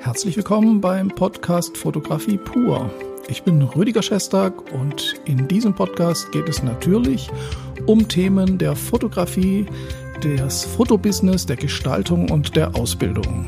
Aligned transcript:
Herzlich 0.00 0.36
willkommen 0.36 0.80
beim 0.80 1.08
Podcast 1.08 1.76
Fotografie 1.76 2.36
pur. 2.36 2.90
Ich 3.28 3.42
bin 3.42 3.62
Rüdiger 3.62 4.02
Schestag 4.02 4.72
und 4.72 5.14
in 5.24 5.48
diesem 5.48 5.74
Podcast 5.74 6.30
geht 6.32 6.48
es 6.48 6.62
natürlich 6.62 7.30
um 7.86 8.08
Themen 8.08 8.58
der 8.58 8.76
Fotografie, 8.76 9.66
des 10.22 10.64
Fotobusiness, 10.64 11.46
der 11.46 11.56
Gestaltung 11.56 12.30
und 12.30 12.56
der 12.56 12.74
Ausbildung. 12.74 13.46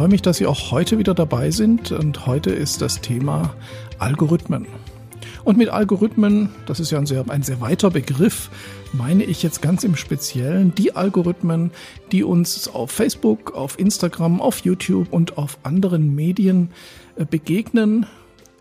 Freue 0.00 0.08
mich, 0.08 0.22
dass 0.22 0.38
Sie 0.38 0.46
auch 0.46 0.70
heute 0.70 0.96
wieder 0.96 1.12
dabei 1.12 1.50
sind 1.50 1.92
und 1.92 2.24
heute 2.24 2.48
ist 2.48 2.80
das 2.80 3.02
Thema 3.02 3.54
Algorithmen. 3.98 4.64
Und 5.44 5.58
mit 5.58 5.68
Algorithmen, 5.68 6.48
das 6.64 6.80
ist 6.80 6.90
ja 6.90 6.96
ein 6.96 7.04
sehr, 7.04 7.28
ein 7.28 7.42
sehr 7.42 7.60
weiter 7.60 7.90
Begriff, 7.90 8.48
meine 8.94 9.24
ich 9.24 9.42
jetzt 9.42 9.60
ganz 9.60 9.84
im 9.84 9.96
Speziellen 9.96 10.74
die 10.74 10.96
Algorithmen, 10.96 11.70
die 12.12 12.24
uns 12.24 12.66
auf 12.66 12.90
Facebook, 12.90 13.54
auf 13.54 13.78
Instagram, 13.78 14.40
auf 14.40 14.60
YouTube 14.60 15.12
und 15.12 15.36
auf 15.36 15.58
anderen 15.64 16.14
Medien 16.14 16.70
äh, 17.16 17.26
begegnen, 17.26 18.06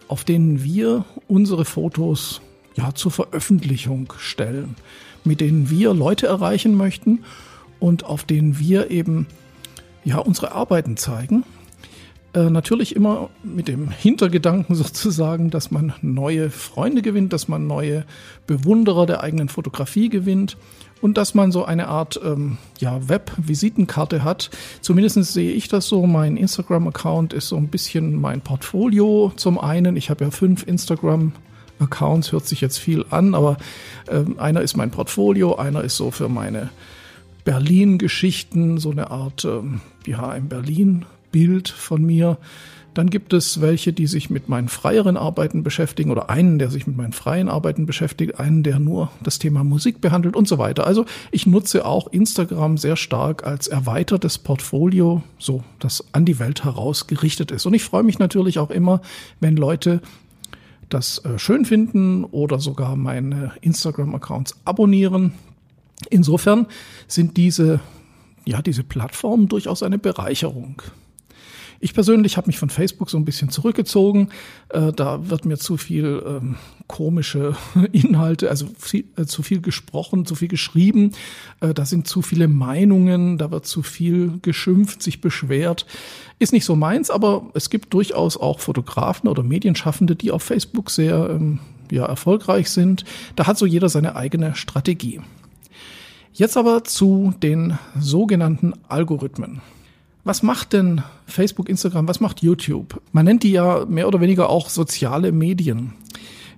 auf 0.09 0.25
denen 0.25 0.61
wir 0.61 1.05
unsere 1.29 1.63
Fotos 1.63 2.41
ja 2.75 2.93
zur 2.95 3.11
Veröffentlichung 3.11 4.11
stellen, 4.17 4.75
mit 5.23 5.39
denen 5.39 5.69
wir 5.69 5.93
Leute 5.93 6.27
erreichen 6.27 6.75
möchten 6.75 7.19
und 7.79 8.03
auf 8.03 8.25
denen 8.25 8.59
wir 8.59 8.91
eben 8.91 9.25
ja 10.03 10.17
unsere 10.17 10.51
Arbeiten 10.53 10.97
zeigen 10.97 11.43
äh, 12.33 12.49
natürlich 12.49 12.95
immer 12.95 13.29
mit 13.43 13.67
dem 13.67 13.89
Hintergedanken 13.89 14.75
sozusagen, 14.75 15.49
dass 15.49 15.71
man 15.71 15.93
neue 16.01 16.49
Freunde 16.49 17.01
gewinnt, 17.01 17.33
dass 17.33 17.47
man 17.47 17.67
neue 17.67 18.05
Bewunderer 18.45 19.05
der 19.05 19.23
eigenen 19.23 19.49
Fotografie 19.49 20.09
gewinnt 20.09 20.57
und 21.01 21.17
dass 21.17 21.33
man 21.33 21.51
so 21.51 21.65
eine 21.65 21.87
Art 21.87 22.19
ähm, 22.23 22.57
ja, 22.77 23.07
Web-Visitenkarte 23.07 24.23
hat. 24.23 24.49
Zumindest 24.81 25.23
sehe 25.33 25.53
ich 25.53 25.69
das 25.69 25.87
so. 25.87 26.05
Mein 26.05 26.37
Instagram-Account 26.37 27.33
ist 27.33 27.47
so 27.47 27.57
ein 27.57 27.69
bisschen 27.69 28.19
mein 28.19 28.41
Portfolio 28.41 29.31
zum 29.35 29.57
einen. 29.57 29.95
Ich 29.95 30.09
habe 30.09 30.25
ja 30.25 30.31
fünf 30.31 30.67
Instagram 30.67 31.31
Accounts, 31.79 32.33
hört 32.33 32.45
sich 32.45 32.59
jetzt 32.59 32.77
viel 32.77 33.05
an, 33.09 33.33
aber 33.33 33.57
äh, 34.07 34.25
einer 34.37 34.61
ist 34.61 34.75
mein 34.75 34.91
Portfolio, 34.91 35.55
einer 35.55 35.81
ist 35.81 35.95
so 35.95 36.11
für 36.11 36.27
meine 36.27 36.69
Berlin-Geschichten, 37.49 38.77
so 38.77 38.91
eine 38.91 39.09
Art, 39.09 39.43
ähm, 39.43 39.81
ja, 40.05 40.35
in 40.35 40.49
Berlin 40.49 41.05
Bild 41.31 41.67
von 41.67 42.03
mir. 42.03 42.37
Dann 42.93 43.09
gibt 43.09 43.33
es 43.33 43.59
welche, 43.59 43.91
die 43.91 44.05
sich 44.05 44.29
mit 44.29 44.49
meinen 44.49 44.67
freieren 44.67 45.17
Arbeiten 45.17 45.63
beschäftigen 45.63 46.11
oder 46.11 46.29
einen, 46.29 46.59
der 46.59 46.69
sich 46.69 46.85
mit 46.85 46.95
meinen 46.95 47.11
freien 47.11 47.49
Arbeiten 47.49 47.87
beschäftigt, 47.87 48.39
einen, 48.39 48.61
der 48.61 48.77
nur 48.77 49.09
das 49.23 49.39
Thema 49.39 49.63
Musik 49.63 49.99
behandelt 49.99 50.35
und 50.35 50.47
so 50.47 50.59
weiter. 50.59 50.85
Also 50.85 51.05
ich 51.31 51.47
nutze 51.47 51.87
auch 51.87 52.05
Instagram 52.05 52.77
sehr 52.77 52.95
stark 52.95 53.47
als 53.47 53.65
erweitertes 53.65 54.37
Portfolio, 54.37 55.23
so 55.39 55.63
das 55.79 56.05
an 56.11 56.25
die 56.25 56.37
Welt 56.37 56.63
heraus 56.65 57.07
gerichtet 57.07 57.49
ist. 57.49 57.65
Und 57.65 57.73
ich 57.73 57.83
freue 57.83 58.03
mich 58.03 58.19
natürlich 58.19 58.59
auch 58.59 58.69
immer, 58.69 59.01
wenn 59.39 59.55
Leute 59.55 60.01
das 60.87 61.25
äh, 61.25 61.39
schön 61.39 61.65
finden 61.65 62.25
oder 62.25 62.59
sogar 62.59 62.95
meine 62.95 63.53
Instagram-Accounts 63.61 64.55
abonnieren. 64.65 65.33
Insofern 66.09 66.67
sind 67.07 67.37
diese, 67.37 67.79
ja, 68.45 68.61
diese 68.61 68.83
Plattformen 68.83 69.47
durchaus 69.47 69.83
eine 69.83 69.99
Bereicherung. 69.99 70.81
Ich 71.81 71.93
persönlich 71.93 72.35
habe 72.35 72.47
mich 72.47 72.59
von 72.59 72.69
Facebook 72.69 73.09
so 73.09 73.17
ein 73.17 73.23
bisschen 73.23 73.49
zurückgezogen. 73.49 74.29
Äh, 74.69 74.91
da 74.91 75.29
wird 75.29 75.45
mir 75.45 75.57
zu 75.57 75.77
viel 75.77 76.21
ähm, 76.27 76.57
komische 76.87 77.55
Inhalte, 77.93 78.49
also 78.49 78.67
viel, 78.77 79.05
äh, 79.15 79.25
zu 79.25 79.43
viel 79.43 79.61
gesprochen, 79.61 80.25
zu 80.25 80.35
viel 80.35 80.49
geschrieben. 80.49 81.11
Äh, 81.61 81.73
da 81.73 81.85
sind 81.85 82.07
zu 82.07 82.21
viele 82.21 82.49
Meinungen, 82.49 83.37
da 83.37 83.49
wird 83.51 83.65
zu 83.65 83.81
viel 83.81 84.39
geschimpft, 84.41 85.01
sich 85.01 85.21
beschwert. 85.21 85.85
Ist 86.37 86.51
nicht 86.51 86.65
so 86.65 86.75
meins, 86.75 87.09
aber 87.09 87.49
es 87.53 87.69
gibt 87.69 87.93
durchaus 87.93 88.35
auch 88.35 88.59
Fotografen 88.59 89.29
oder 89.29 89.43
Medienschaffende, 89.43 90.17
die 90.17 90.31
auf 90.31 90.43
Facebook 90.43 90.89
sehr 90.89 91.29
ähm, 91.29 91.59
ja, 91.91 92.05
erfolgreich 92.05 92.69
sind. 92.69 93.05
Da 93.37 93.47
hat 93.47 93.57
so 93.57 93.65
jeder 93.65 93.87
seine 93.87 94.17
eigene 94.17 94.53
Strategie. 94.55 95.21
Jetzt 96.33 96.57
aber 96.57 96.83
zu 96.83 97.33
den 97.41 97.77
sogenannten 97.99 98.73
Algorithmen. 98.87 99.61
Was 100.23 100.43
macht 100.43 100.73
denn 100.73 101.01
Facebook, 101.25 101.69
Instagram, 101.69 102.07
was 102.07 102.19
macht 102.19 102.41
YouTube? 102.41 103.01
Man 103.11 103.25
nennt 103.25 103.43
die 103.43 103.51
ja 103.51 103.85
mehr 103.85 104.07
oder 104.07 104.21
weniger 104.21 104.49
auch 104.49 104.69
soziale 104.69 105.31
Medien. 105.31 105.93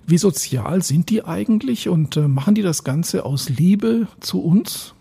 Wie 0.06 0.18
sozial 0.18 0.82
sind 0.82 1.10
die 1.10 1.24
eigentlich 1.24 1.88
und 1.88 2.16
äh, 2.16 2.28
machen 2.28 2.54
die 2.54 2.62
das 2.62 2.84
Ganze 2.84 3.24
aus 3.24 3.48
Liebe 3.48 4.08
zu 4.20 4.42
uns? 4.42 4.94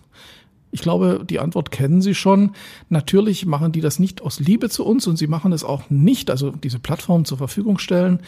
Ich 0.71 0.81
glaube, 0.81 1.25
die 1.29 1.39
Antwort 1.39 1.71
kennen 1.71 2.01
Sie 2.01 2.15
schon. 2.15 2.51
Natürlich 2.89 3.45
machen 3.45 3.71
die 3.71 3.81
das 3.81 3.99
nicht 3.99 4.21
aus 4.21 4.39
Liebe 4.39 4.69
zu 4.69 4.85
uns 4.85 5.05
und 5.05 5.17
sie 5.17 5.27
machen 5.27 5.51
es 5.51 5.65
auch 5.65 5.89
nicht, 5.89 6.31
also 6.31 6.51
diese 6.51 6.79
Plattform 6.79 7.25
zur 7.25 7.37
Verfügung 7.37 7.77
stellen, 7.77 8.21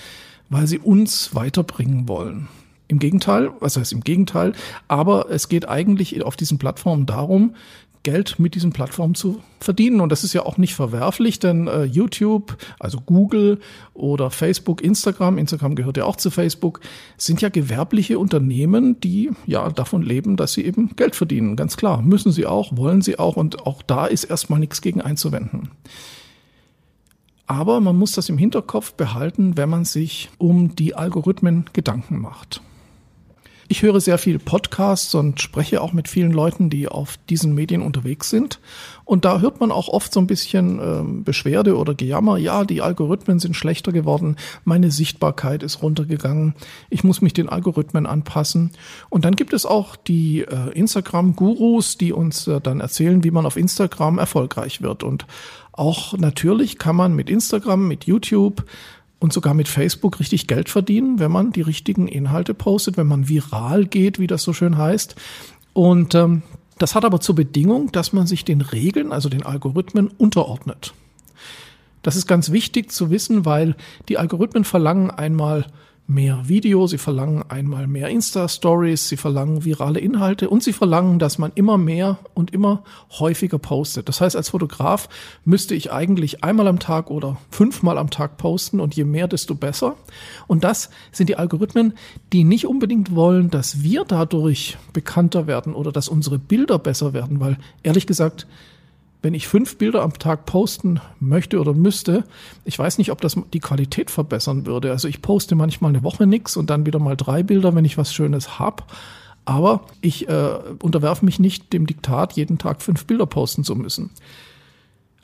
weil 0.49 0.67
sie 0.67 0.79
uns 0.79 1.33
weiterbringen 1.33 2.07
wollen. 2.07 2.49
Im 2.87 2.99
Gegenteil, 2.99 3.51
was 3.59 3.77
heißt 3.77 3.93
im 3.93 4.01
Gegenteil, 4.01 4.53
aber 4.87 5.29
es 5.29 5.49
geht 5.49 5.67
eigentlich 5.67 6.21
auf 6.23 6.35
diesen 6.35 6.57
Plattformen 6.59 7.05
darum, 7.05 7.55
Geld 8.03 8.37
mit 8.37 8.53
diesen 8.53 8.73
Plattformen 8.73 9.15
zu 9.15 9.41
verdienen. 9.61 10.01
Und 10.01 10.11
das 10.11 10.25
ist 10.25 10.33
ja 10.33 10.45
auch 10.45 10.57
nicht 10.57 10.75
verwerflich, 10.75 11.39
denn 11.39 11.67
äh, 11.67 11.85
YouTube, 11.85 12.57
also 12.77 12.99
Google 12.99 13.59
oder 13.93 14.29
Facebook, 14.29 14.81
Instagram, 14.81 15.37
Instagram 15.37 15.75
gehört 15.75 15.97
ja 15.97 16.03
auch 16.03 16.17
zu 16.17 16.29
Facebook, 16.29 16.81
sind 17.17 17.41
ja 17.41 17.47
gewerbliche 17.47 18.19
Unternehmen, 18.19 18.99
die 18.99 19.31
ja 19.47 19.69
davon 19.69 20.01
leben, 20.01 20.35
dass 20.35 20.53
sie 20.53 20.65
eben 20.65 20.95
Geld 20.97 21.15
verdienen. 21.15 21.55
Ganz 21.55 21.77
klar, 21.77 22.01
müssen 22.01 22.33
sie 22.33 22.45
auch, 22.45 22.75
wollen 22.75 23.01
sie 23.01 23.17
auch 23.17 23.37
und 23.37 23.65
auch 23.65 23.81
da 23.81 24.05
ist 24.05 24.25
erstmal 24.25 24.59
nichts 24.59 24.81
gegen 24.81 25.01
einzuwenden. 25.01 25.69
Aber 27.47 27.79
man 27.79 27.95
muss 27.95 28.13
das 28.13 28.29
im 28.29 28.37
Hinterkopf 28.37 28.93
behalten, 28.93 29.57
wenn 29.57 29.69
man 29.69 29.85
sich 29.85 30.29
um 30.37 30.75
die 30.75 30.95
Algorithmen 30.95 31.65
Gedanken 31.73 32.19
macht. 32.19 32.61
Ich 33.73 33.81
höre 33.81 33.99
sehr 33.99 34.19
viel 34.19 34.37
Podcasts 34.37 35.15
und 35.15 35.41
spreche 35.41 35.81
auch 35.81 35.93
mit 35.93 36.07
vielen 36.07 36.31
Leuten, 36.31 36.69
die 36.69 36.87
auf 36.87 37.17
diesen 37.27 37.55
Medien 37.55 37.81
unterwegs 37.81 38.29
sind. 38.29 38.59
Und 39.03 39.25
da 39.25 39.39
hört 39.39 39.59
man 39.59 39.71
auch 39.71 39.87
oft 39.87 40.13
so 40.13 40.19
ein 40.19 40.27
bisschen 40.27 40.77
äh, 40.77 41.23
Beschwerde 41.23 41.75
oder 41.75 41.95
Gejammer. 41.95 42.37
Ja, 42.37 42.65
die 42.65 42.83
Algorithmen 42.83 43.39
sind 43.39 43.55
schlechter 43.55 43.91
geworden. 43.91 44.35
Meine 44.63 44.91
Sichtbarkeit 44.91 45.63
ist 45.63 45.81
runtergegangen. 45.81 46.53
Ich 46.91 47.03
muss 47.03 47.23
mich 47.23 47.33
den 47.33 47.49
Algorithmen 47.49 48.05
anpassen. 48.05 48.69
Und 49.09 49.25
dann 49.25 49.35
gibt 49.35 49.53
es 49.53 49.65
auch 49.65 49.95
die 49.95 50.41
äh, 50.41 50.69
Instagram-Gurus, 50.75 51.97
die 51.97 52.13
uns 52.13 52.45
äh, 52.45 52.61
dann 52.61 52.79
erzählen, 52.79 53.23
wie 53.23 53.31
man 53.31 53.47
auf 53.47 53.57
Instagram 53.57 54.19
erfolgreich 54.19 54.83
wird. 54.83 55.01
Und 55.01 55.25
auch 55.71 56.15
natürlich 56.15 56.77
kann 56.77 56.95
man 56.95 57.15
mit 57.15 57.27
Instagram, 57.27 57.87
mit 57.87 58.03
YouTube 58.05 58.65
und 59.23 59.31
sogar 59.31 59.53
mit 59.53 59.69
Facebook 59.69 60.19
richtig 60.19 60.47
Geld 60.47 60.67
verdienen, 60.67 61.17
wenn 61.17 61.31
man 61.31 61.53
die 61.53 61.61
richtigen 61.61 62.09
Inhalte 62.09 62.53
postet, 62.53 62.97
wenn 62.97 63.07
man 63.07 63.29
viral 63.29 63.85
geht, 63.85 64.19
wie 64.19 64.27
das 64.27 64.43
so 64.43 64.51
schön 64.51 64.77
heißt. 64.77 65.15
Und 65.71 66.13
ähm, 66.13 66.41
das 66.77 66.93
hat 66.93 67.05
aber 67.05 67.21
zur 67.21 67.35
Bedingung, 67.35 67.89
dass 67.93 68.11
man 68.11 68.27
sich 68.27 68.43
den 68.43 68.59
Regeln, 68.59 69.13
also 69.13 69.29
den 69.29 69.43
Algorithmen 69.43 70.09
unterordnet. 70.09 70.93
Das 72.01 72.17
ist 72.17 72.27
ganz 72.27 72.51
wichtig 72.51 72.91
zu 72.91 73.11
wissen, 73.11 73.45
weil 73.45 73.77
die 74.09 74.17
Algorithmen 74.17 74.65
verlangen 74.65 75.09
einmal 75.09 75.67
mehr 76.05 76.47
Video, 76.47 76.85
sie 76.85 76.97
verlangen 76.97 77.43
einmal 77.49 77.87
mehr 77.87 78.09
Insta-Stories, 78.09 79.07
sie 79.07 79.17
verlangen 79.17 79.63
virale 79.63 79.99
Inhalte 79.99 80.49
und 80.49 80.61
sie 80.61 80.73
verlangen, 80.73 81.17
dass 81.17 81.37
man 81.37 81.51
immer 81.55 81.77
mehr 81.77 82.19
und 82.33 82.51
immer 82.51 82.83
häufiger 83.19 83.57
postet. 83.57 84.09
Das 84.09 84.19
heißt, 84.19 84.35
als 84.35 84.49
Fotograf 84.49 85.07
müsste 85.45 85.75
ich 85.75 85.93
eigentlich 85.93 86.43
einmal 86.43 86.67
am 86.67 86.79
Tag 86.79 87.09
oder 87.09 87.37
fünfmal 87.49 87.97
am 87.97 88.09
Tag 88.09 88.37
posten 88.37 88.81
und 88.81 88.95
je 88.95 89.05
mehr, 89.05 89.27
desto 89.27 89.55
besser. 89.55 89.95
Und 90.47 90.65
das 90.65 90.89
sind 91.11 91.29
die 91.29 91.37
Algorithmen, 91.37 91.93
die 92.33 92.43
nicht 92.43 92.67
unbedingt 92.67 93.15
wollen, 93.15 93.49
dass 93.49 93.81
wir 93.81 94.03
dadurch 94.05 94.77
bekannter 94.91 95.47
werden 95.47 95.73
oder 95.73 95.93
dass 95.93 96.09
unsere 96.09 96.37
Bilder 96.37 96.79
besser 96.79 97.13
werden, 97.13 97.39
weil 97.39 97.57
ehrlich 97.81 98.07
gesagt, 98.07 98.45
wenn 99.23 99.33
ich 99.33 99.47
fünf 99.47 99.77
Bilder 99.77 100.03
am 100.03 100.13
Tag 100.19 100.45
posten 100.45 100.99
möchte 101.19 101.59
oder 101.59 101.73
müsste, 101.73 102.25
ich 102.65 102.77
weiß 102.77 102.97
nicht, 102.97 103.09
ob 103.09 103.21
das 103.21 103.37
die 103.53 103.61
Qualität 103.61 104.11
verbessern 104.11 104.65
würde. 104.65 104.91
Also 104.91 105.07
ich 105.07 105.21
poste 105.21 105.55
manchmal 105.55 105.89
eine 105.89 106.03
Woche 106.03 106.27
nichts 106.27 106.57
und 106.57 106.69
dann 106.69 106.85
wieder 106.85 106.99
mal 106.99 107.15
drei 107.15 107.41
Bilder, 107.41 107.73
wenn 107.73 107.85
ich 107.85 107.97
was 107.97 108.13
Schönes 108.13 108.59
hab. 108.59 108.91
Aber 109.45 109.85
ich 110.01 110.27
äh, 110.27 110.59
unterwerfe 110.81 111.23
mich 111.23 111.39
nicht 111.39 111.71
dem 111.71 111.87
Diktat, 111.87 112.33
jeden 112.33 112.57
Tag 112.57 112.81
fünf 112.81 113.05
Bilder 113.05 113.25
posten 113.25 113.63
zu 113.63 113.75
müssen. 113.75 114.11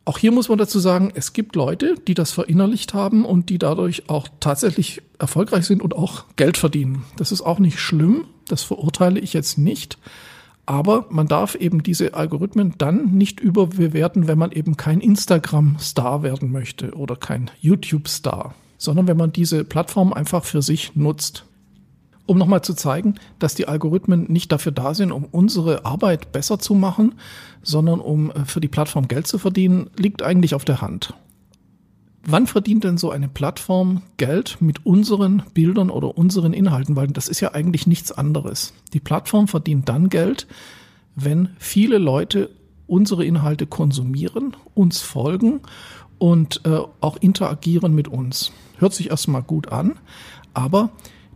Auch 0.05 0.17
hier 0.17 0.31
muss 0.31 0.47
man 0.47 0.57
dazu 0.57 0.79
sagen, 0.79 1.11
es 1.13 1.33
gibt 1.33 1.57
Leute, 1.57 1.95
die 2.07 2.13
das 2.13 2.31
verinnerlicht 2.31 2.93
haben 2.93 3.25
und 3.25 3.49
die 3.49 3.59
dadurch 3.59 4.09
auch 4.09 4.29
tatsächlich 4.39 5.01
erfolgreich 5.19 5.65
sind 5.65 5.83
und 5.83 5.93
auch 5.93 6.23
Geld 6.37 6.57
verdienen. 6.57 7.03
Das 7.17 7.33
ist 7.33 7.41
auch 7.41 7.59
nicht 7.59 7.79
schlimm, 7.79 8.25
das 8.47 8.63
verurteile 8.63 9.19
ich 9.19 9.33
jetzt 9.33 9.57
nicht. 9.57 9.97
Aber 10.69 11.07
man 11.09 11.25
darf 11.25 11.55
eben 11.55 11.81
diese 11.81 12.13
Algorithmen 12.13 12.75
dann 12.77 13.17
nicht 13.17 13.39
überbewerten, 13.39 14.27
wenn 14.27 14.37
man 14.37 14.51
eben 14.51 14.77
kein 14.77 15.01
Instagram-Star 15.01 16.21
werden 16.21 16.51
möchte 16.51 16.91
oder 16.93 17.15
kein 17.15 17.49
YouTube-Star, 17.59 18.53
sondern 18.77 19.07
wenn 19.07 19.17
man 19.17 19.31
diese 19.31 19.63
Plattform 19.63 20.13
einfach 20.13 20.45
für 20.45 20.61
sich 20.61 20.95
nutzt. 20.95 21.43
Um 22.27 22.37
nochmal 22.37 22.61
zu 22.61 22.75
zeigen, 22.75 23.15
dass 23.39 23.55
die 23.55 23.67
Algorithmen 23.67 24.31
nicht 24.31 24.51
dafür 24.51 24.71
da 24.71 24.93
sind, 24.93 25.11
um 25.11 25.25
unsere 25.25 25.85
Arbeit 25.85 26.31
besser 26.31 26.59
zu 26.59 26.75
machen, 26.75 27.15
sondern 27.63 27.99
um 27.99 28.29
äh, 28.29 28.45
für 28.45 28.61
die 28.61 28.67
Plattform 28.67 29.07
Geld 29.07 29.25
zu 29.25 29.39
verdienen, 29.39 29.89
liegt 29.97 30.21
eigentlich 30.21 30.53
auf 30.53 30.65
der 30.65 30.81
Hand. 30.81 31.15
Wann 32.25 32.47
verdient 32.47 32.83
denn 32.83 32.97
so 32.97 33.11
eine 33.11 33.29
Plattform 33.29 34.01
Geld 34.17 34.57
mit 34.59 34.85
unseren 34.85 35.43
Bildern 35.53 35.89
oder 35.89 36.17
unseren 36.17 36.53
Inhalten? 36.53 36.95
Weil 36.95 37.07
das 37.07 37.27
ist 37.27 37.39
ja 37.39 37.53
eigentlich 37.53 37.87
nichts 37.87 38.11
anderes. 38.11 38.73
Die 38.93 38.99
Plattform 38.99 39.47
verdient 39.47 39.87
dann 39.87 40.09
Geld, 40.09 40.47
wenn 41.15 41.49
viele 41.57 41.97
Leute 41.97 42.49
unsere 42.87 43.23
Inhalte 43.23 43.67
konsumieren, 43.67 44.55
uns 44.73 45.01
folgen 45.01 45.61
und 46.17 46.61
äh, 46.65 46.79
auch 47.01 47.17
interagieren 47.17 47.93
mit 47.93 48.07
uns. 48.07 48.51
Hört 48.77 48.93
sich 48.93 49.09
erstmal 49.09 49.43
gut 49.43 49.71
an, 49.71 49.95
aber 50.53 50.89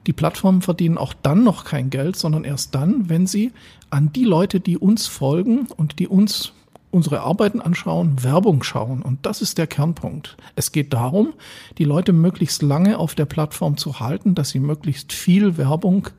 die 0.08 0.14
Plattformen 0.14 0.62
verdienen 0.62 0.98
auch 0.98 1.14
dann 1.14 1.44
noch 1.44 1.64
kein 1.64 1.90
Geld, 1.90 2.18
sondern 2.18 2.44
erst 2.44 2.76
dann, 2.76 3.10
wenn 3.10 3.26
sie 3.26 3.54
an 3.90 4.12
die 4.12 4.26
Leute, 4.26 4.60
die 4.60 4.78
uns 4.78 5.08
folgen 5.08 5.68
und 5.78 6.00
die 6.00 6.08
uns 6.08 6.54
unsere 6.94 7.22
Arbeiten 7.22 7.60
anschauen, 7.60 8.24
Werbung 8.24 8.64
schauen. 8.64 9.02
Und 9.02 9.26
das 9.26 9.42
ist 9.42 9.58
der 9.58 9.68
Kernpunkt. 9.68 10.38
Es 10.56 10.72
geht 10.72 10.94
darum, 10.94 11.34
die 11.78 11.84
Leute 11.86 12.14
möglichst 12.14 12.62
lange 12.62 13.00
auf 13.00 13.16
der 13.16 13.26
Plattform 13.26 13.78
zu 13.78 14.00
halten, 14.00 14.36
dass 14.36 14.50
sie 14.50 14.60
möglichst 14.60 15.12
viel 15.12 15.58
Werbung 15.58 16.10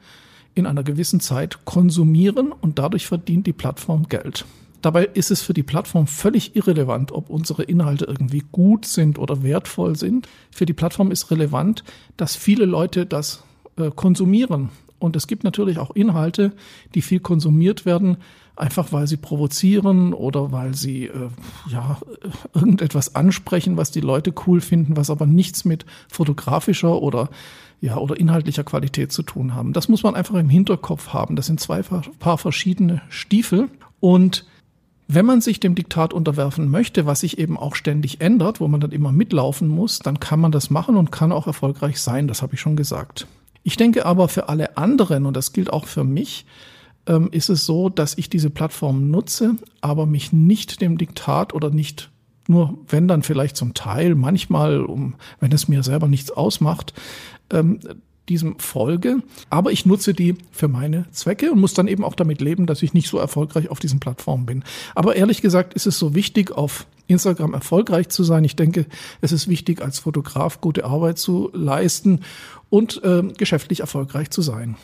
in 0.55 0.67
einer 0.67 0.82
gewissen 0.82 1.21
Zeit 1.21 1.65
konsumieren 1.65 2.53
und 2.53 2.79
dadurch 2.79 3.06
verdient 3.06 3.47
die 3.47 3.53
Plattform 3.53 4.09
Geld. 4.09 4.44
Dabei 4.82 5.06
ist 5.06 5.31
es 5.31 5.41
für 5.41 5.55
die 5.55 5.62
Plattform 5.62 6.06
völlig 6.06 6.56
irrelevant, 6.56 7.11
ob 7.12 7.31
unsere 7.31 7.62
Inhalte 7.62 8.05
irgendwie 8.05 8.43
gut 8.53 8.85
sind 8.85 9.19
oder 9.19 9.43
wertvoll 9.43 9.97
sind. 9.97 10.29
Für 10.50 10.67
die 10.67 10.75
Plattform 10.75 11.11
ist 11.11 11.31
relevant, 11.31 11.85
dass 12.17 12.37
viele 12.37 12.67
Leute 12.67 13.06
das 13.06 13.44
äh, 13.77 13.91
konsumieren. 13.91 14.69
Und 14.99 15.17
es 15.17 15.26
gibt 15.26 15.44
natürlich 15.44 15.79
auch 15.79 15.91
Inhalte, 15.91 16.52
die 16.94 17.02
viel 17.02 17.20
konsumiert 17.20 17.85
werden, 17.85 18.17
einfach 18.56 18.93
weil 18.93 19.06
sie 19.06 19.17
provozieren 19.17 20.12
oder 20.12 20.52
weil 20.52 20.75
sie 20.75 21.06
äh, 21.06 21.29
ja 21.69 21.99
irgendetwas 22.55 23.14
ansprechen, 23.14 23.76
was 23.76 23.91
die 23.91 24.00
Leute 24.00 24.32
cool 24.46 24.61
finden, 24.61 24.96
was 24.96 25.11
aber 25.11 25.26
nichts 25.26 25.64
mit 25.64 25.85
fotografischer 26.08 27.02
oder 27.02 27.29
ja 27.81 27.96
oder 27.96 28.19
inhaltlicher 28.19 28.64
Qualität 28.64 29.12
zu 29.12 29.23
tun 29.23 29.55
haben. 29.55 29.73
Das 29.73 29.88
muss 29.88 30.02
man 30.02 30.14
einfach 30.14 30.37
im 30.37 30.49
Hinterkopf 30.49 31.08
haben. 31.08 31.37
Das 31.37 31.46
sind 31.46 31.61
zwei 31.61 31.82
paar 31.82 32.38
verschiedene 32.38 33.02
Stiefel 33.08 33.69
und 34.00 34.46
wenn 35.06 35.26
man 35.26 35.41
sich 35.43 35.61
dem 35.61 35.75
Diktat 35.75 36.14
unterwerfen 36.14 36.70
möchte, 36.70 37.05
was 37.05 37.20
sich 37.20 37.38
eben 37.38 37.58
auch 37.58 37.75
ständig 37.75 38.23
ändert, 38.23 38.61
wo 38.61 38.69
man 38.69 38.81
dann 38.81 38.91
immer 38.91 39.12
mitlaufen 39.12 39.69
muss, 39.69 39.99
dann 39.99 40.19
kann 40.19 40.41
man 40.41 40.50
das 40.50 40.70
machen 40.70 40.96
und 40.96 41.12
kann 41.12 41.31
auch 41.31 41.46
erfolgreich 41.46 42.00
sein, 42.00 42.26
das 42.26 42.41
habe 42.41 42.55
ich 42.55 42.61
schon 42.61 42.76
gesagt. 42.76 43.26
Ich 43.65 43.77
denke 43.77 44.07
aber 44.07 44.29
für 44.29 44.49
alle 44.49 44.77
anderen, 44.77 45.27
und 45.27 45.37
das 45.37 45.53
gilt 45.53 45.73
auch 45.73 45.87
für 45.87 46.05
mich, 46.05 46.47
ähm, 47.07 47.29
ist 47.33 47.49
es 47.49 47.67
so, 47.67 47.89
dass 47.89 48.17
ich 48.17 48.31
diese 48.31 48.51
Plattform 48.51 49.11
nutze, 49.11 49.57
aber 49.81 50.07
mich 50.07 50.33
nicht 50.33 50.81
dem 50.81 50.99
Diktat 50.99 51.55
oder 51.55 51.71
nicht 51.71 52.11
nur, 52.47 52.79
wenn 52.87 53.09
dann 53.09 53.23
vielleicht 53.23 53.57
zum 53.57 53.73
Teil, 53.73 54.15
manchmal, 54.15 54.83
um, 54.83 55.15
wenn 55.41 55.51
es 55.51 55.67
mir 55.67 55.83
selber 55.83 56.09
nichts 56.09 56.31
ausmacht, 56.31 56.93
ähm, 57.51 57.81
diesem 58.29 58.59
folge. 58.59 59.23
Aber 59.50 59.73
ich 59.73 59.87
nutze 59.87 60.15
die 60.15 60.37
für 60.50 60.69
meine 60.69 61.06
Zwecke 61.12 61.53
und 61.53 61.61
muss 61.61 61.75
dann 61.75 61.88
eben 61.88 62.05
auch 62.05 62.15
damit 62.15 62.41
leben, 62.41 62.67
dass 62.67 62.82
ich 62.82 62.94
nicht 62.94 63.09
so 63.09 63.19
erfolgreich 63.19 63.71
auf 63.71 63.79
diesen 63.79 64.00
Plattformen 64.00 64.47
bin. 64.47 64.65
Aber 64.94 65.17
ehrlich 65.17 65.43
gesagt 65.43 65.75
ist 65.75 65.87
es 65.87 65.99
so 65.99 66.15
wichtig, 66.15 66.53
auf 66.53 66.87
Instagram 67.06 67.53
erfolgreich 67.55 68.09
zu 68.09 68.25
sein. 68.25 68.44
Ich 68.44 68.56
denke, 68.56 68.87
es 69.21 69.32
ist 69.32 69.49
wichtig, 69.49 69.82
als 69.82 69.99
Fotograf 69.99 70.61
gute 70.61 70.85
Arbeit 70.85 71.19
zu 71.19 71.50
leisten 71.53 72.21
und 72.71 73.03
äh, 73.05 73.23
geschäftlich 73.37 73.81
erfolgreich 73.81 74.31
zu 74.31 74.43
sein. 74.43 74.77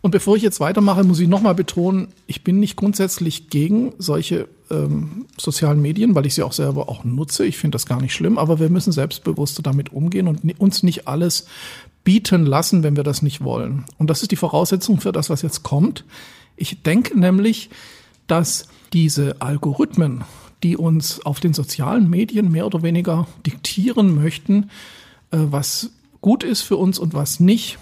Und 0.00 0.12
bevor 0.12 0.36
ich 0.36 0.42
jetzt 0.42 0.60
weitermache, 0.60 1.02
muss 1.02 1.18
ich 1.18 1.28
nochmal 1.28 1.56
betonen, 1.56 2.08
ich 2.26 2.44
bin 2.44 2.60
nicht 2.60 2.76
grundsätzlich 2.76 3.50
gegen 3.50 3.94
solche 3.98 4.48
ähm, 4.70 5.26
sozialen 5.36 5.82
Medien, 5.82 6.14
weil 6.14 6.26
ich 6.26 6.34
sie 6.34 6.44
auch 6.44 6.52
selber 6.52 6.88
auch 6.88 7.02
nutze. 7.02 7.44
Ich 7.44 7.58
finde 7.58 7.74
das 7.74 7.86
gar 7.86 8.00
nicht 8.00 8.14
schlimm, 8.14 8.38
aber 8.38 8.60
wir 8.60 8.70
müssen 8.70 8.92
selbstbewusster 8.92 9.62
damit 9.62 9.92
umgehen 9.92 10.28
und 10.28 10.60
uns 10.60 10.84
nicht 10.84 11.08
alles 11.08 11.46
bieten 12.08 12.46
lassen, 12.46 12.82
wenn 12.82 12.96
wir 12.96 13.04
das 13.04 13.20
nicht 13.20 13.44
wollen. 13.44 13.84
Und 13.98 14.08
das 14.08 14.22
ist 14.22 14.30
die 14.30 14.36
Voraussetzung 14.36 14.98
für 14.98 15.12
das, 15.12 15.28
was 15.28 15.42
jetzt 15.42 15.62
kommt. 15.62 16.06
Ich 16.56 16.82
denke 16.82 17.20
nämlich, 17.20 17.68
dass 18.26 18.66
diese 18.94 19.42
Algorithmen, 19.42 20.24
die 20.62 20.78
uns 20.78 21.20
auf 21.26 21.38
den 21.38 21.52
sozialen 21.52 22.08
Medien 22.08 22.50
mehr 22.50 22.64
oder 22.64 22.82
weniger 22.82 23.26
diktieren 23.44 24.14
möchten, 24.14 24.70
äh, 25.32 25.36
was 25.50 25.90
gut 26.22 26.44
ist 26.44 26.62
für 26.62 26.78
uns 26.78 26.98
und 26.98 27.12
was 27.12 27.40
nicht, 27.40 27.78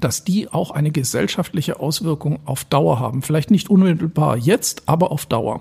dass 0.00 0.24
die 0.24 0.48
auch 0.50 0.70
eine 0.70 0.90
gesellschaftliche 0.90 1.80
Auswirkung 1.80 2.38
auf 2.46 2.64
Dauer 2.64 2.98
haben. 2.98 3.20
Vielleicht 3.20 3.50
nicht 3.50 3.68
unmittelbar 3.68 4.38
jetzt, 4.38 4.84
aber 4.86 5.12
auf 5.12 5.26
Dauer. 5.26 5.60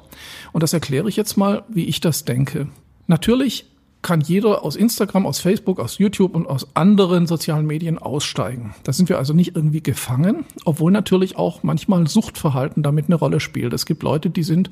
Und 0.53 0.63
das 0.63 0.71
erkläre 0.71 1.09
ich 1.09 1.17
jetzt 1.17 1.35
mal, 1.35 1.65
wie 1.67 1.83
ich 1.83 1.99
das 1.99 2.23
denke. 2.23 2.69
Natürlich 3.07 3.65
kann 4.07 4.21
jeder 4.21 4.63
aus 4.63 4.77
Instagram, 4.77 5.25
aus 5.25 5.42
Facebook, 5.42 5.81
aus 5.81 5.98
YouTube 5.98 6.33
und 6.33 6.48
aus 6.48 6.65
anderen 6.75 7.27
sozialen 7.27 7.68
Medien 7.68 7.98
aussteigen. 7.98 8.74
Da 8.83 8.94
sind 8.94 9.09
wir 9.09 9.18
also 9.18 9.33
nicht 9.33 9.54
irgendwie 9.54 9.83
gefangen, 9.83 10.45
obwohl 10.63 10.94
natürlich 10.94 11.36
auch 11.36 11.62
manchmal 11.62 12.07
Suchtverhalten 12.07 12.83
damit 12.83 13.07
eine 13.07 13.15
Rolle 13.15 13.42
spielt. 13.42 13.74
Es 13.74 13.86
gibt 13.86 14.04
Leute, 14.04 14.30
die 14.30 14.44
sind, 14.44 14.69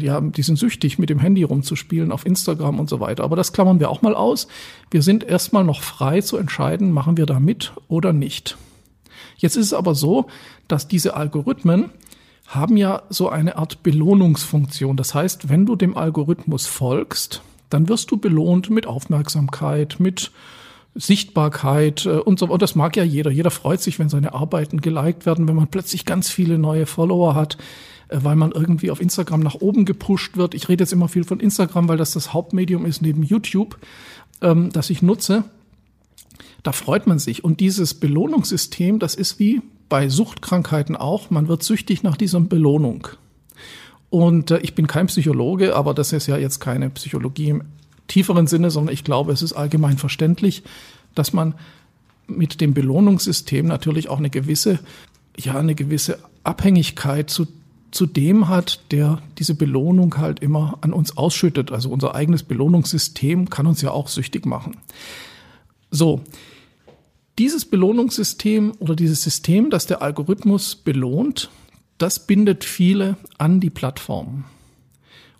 ja, 0.00 0.20
die 0.20 0.42
sind 0.42 0.58
süchtig, 0.58 0.98
mit 0.98 1.10
dem 1.10 1.20
Handy 1.20 1.44
rumzuspielen 1.44 2.10
auf 2.10 2.26
Instagram 2.26 2.80
und 2.80 2.88
so 2.88 2.98
weiter. 2.98 3.22
Aber 3.22 3.36
das 3.36 3.52
klammern 3.52 3.78
wir 3.78 3.88
auch 3.88 4.02
mal 4.02 4.16
aus. 4.16 4.48
Wir 4.90 5.02
sind 5.02 5.22
erstmal 5.22 5.62
noch 5.62 5.80
frei 5.80 6.20
zu 6.20 6.36
entscheiden, 6.36 6.90
machen 6.90 7.16
wir 7.16 7.26
da 7.26 7.38
mit 7.38 7.74
oder 7.86 8.12
nicht. 8.12 8.56
Jetzt 9.36 9.54
ist 9.54 9.66
es 9.66 9.74
aber 9.74 9.94
so, 9.94 10.26
dass 10.66 10.88
diese 10.88 11.14
Algorithmen 11.14 11.90
haben 12.48 12.76
ja 12.76 13.02
so 13.10 13.28
eine 13.28 13.58
Art 13.58 13.84
Belohnungsfunktion. 13.84 14.96
Das 14.96 15.14
heißt, 15.14 15.48
wenn 15.48 15.66
du 15.66 15.76
dem 15.76 15.96
Algorithmus 15.96 16.66
folgst, 16.66 17.42
dann 17.72 17.88
wirst 17.88 18.10
du 18.10 18.16
belohnt 18.16 18.70
mit 18.70 18.86
Aufmerksamkeit, 18.86 19.96
mit 19.98 20.30
Sichtbarkeit 20.94 22.06
äh, 22.06 22.18
und 22.18 22.38
so. 22.38 22.46
Und 22.46 22.62
das 22.62 22.74
mag 22.74 22.96
ja 22.96 23.04
jeder. 23.04 23.30
Jeder 23.30 23.50
freut 23.50 23.80
sich, 23.80 23.98
wenn 23.98 24.08
seine 24.08 24.34
Arbeiten 24.34 24.80
geliked 24.80 25.26
werden, 25.26 25.48
wenn 25.48 25.56
man 25.56 25.68
plötzlich 25.68 26.04
ganz 26.04 26.30
viele 26.30 26.58
neue 26.58 26.86
Follower 26.86 27.34
hat, 27.34 27.56
äh, 28.08 28.18
weil 28.22 28.36
man 28.36 28.52
irgendwie 28.52 28.90
auf 28.90 29.00
Instagram 29.00 29.40
nach 29.40 29.54
oben 29.54 29.84
gepusht 29.84 30.36
wird. 30.36 30.54
Ich 30.54 30.68
rede 30.68 30.82
jetzt 30.82 30.92
immer 30.92 31.08
viel 31.08 31.24
von 31.24 31.40
Instagram, 31.40 31.88
weil 31.88 31.96
das 31.96 32.12
das 32.12 32.32
Hauptmedium 32.32 32.84
ist 32.84 33.02
neben 33.02 33.22
YouTube, 33.22 33.78
ähm, 34.42 34.70
das 34.72 34.90
ich 34.90 35.02
nutze. 35.02 35.44
Da 36.62 36.72
freut 36.72 37.06
man 37.06 37.18
sich. 37.18 37.42
Und 37.42 37.60
dieses 37.60 37.94
Belohnungssystem, 37.94 38.98
das 38.98 39.14
ist 39.14 39.38
wie 39.38 39.62
bei 39.88 40.08
Suchtkrankheiten 40.08 40.96
auch. 40.96 41.30
Man 41.30 41.48
wird 41.48 41.62
süchtig 41.62 42.02
nach 42.02 42.16
dieser 42.16 42.40
Belohnung. 42.40 43.08
Und 44.12 44.50
äh, 44.50 44.58
ich 44.58 44.74
bin 44.74 44.86
kein 44.86 45.06
Psychologe, 45.06 45.74
aber 45.74 45.94
das 45.94 46.12
ist 46.12 46.26
ja 46.26 46.36
jetzt 46.36 46.60
keine 46.60 46.90
Psychologie 46.90 47.48
im 47.48 47.62
tieferen 48.08 48.46
Sinne, 48.46 48.70
sondern 48.70 48.92
ich 48.92 49.04
glaube, 49.04 49.32
es 49.32 49.40
ist 49.40 49.54
allgemein 49.54 49.96
verständlich, 49.96 50.64
dass 51.14 51.32
man 51.32 51.54
mit 52.26 52.60
dem 52.60 52.74
Belohnungssystem 52.74 53.66
natürlich 53.66 54.10
auch 54.10 54.18
eine 54.18 54.28
gewisse, 54.28 54.80
ja, 55.38 55.58
eine 55.58 55.74
gewisse 55.74 56.18
Abhängigkeit 56.44 57.30
zu, 57.30 57.46
zu 57.90 58.04
dem 58.04 58.50
hat, 58.50 58.82
der 58.90 59.22
diese 59.38 59.54
Belohnung 59.54 60.18
halt 60.18 60.40
immer 60.40 60.76
an 60.82 60.92
uns 60.92 61.16
ausschüttet. 61.16 61.72
Also 61.72 61.88
unser 61.88 62.14
eigenes 62.14 62.42
Belohnungssystem 62.42 63.48
kann 63.48 63.66
uns 63.66 63.80
ja 63.80 63.92
auch 63.92 64.08
süchtig 64.08 64.44
machen. 64.44 64.76
So, 65.90 66.20
dieses 67.38 67.64
Belohnungssystem 67.64 68.72
oder 68.78 68.94
dieses 68.94 69.22
System, 69.22 69.70
das 69.70 69.86
der 69.86 70.02
Algorithmus 70.02 70.76
belohnt, 70.76 71.48
das 72.02 72.26
bindet 72.26 72.64
viele 72.64 73.16
an 73.38 73.60
die 73.60 73.70
Plattform. 73.70 74.44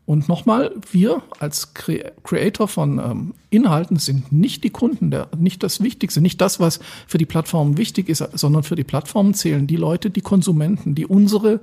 Und 0.04 0.28
nochmal, 0.28 0.72
wir 0.90 1.22
als 1.38 1.74
Creator 1.74 2.66
von 2.66 2.98
ähm, 2.98 3.34
Inhalten 3.50 3.96
sind 3.96 4.32
nicht 4.32 4.64
die 4.64 4.70
Kunden, 4.70 5.10
der, 5.10 5.28
nicht 5.36 5.62
das 5.62 5.80
Wichtigste, 5.80 6.20
nicht 6.20 6.40
das, 6.40 6.58
was 6.58 6.80
für 7.06 7.18
die 7.18 7.26
Plattform 7.26 7.78
wichtig 7.78 8.08
ist, 8.08 8.26
sondern 8.34 8.62
für 8.64 8.74
die 8.74 8.84
Plattform 8.84 9.32
zählen 9.34 9.66
die 9.66 9.76
Leute, 9.76 10.10
die 10.10 10.20
Konsumenten, 10.20 10.94
die 10.94 11.06
unsere, 11.06 11.60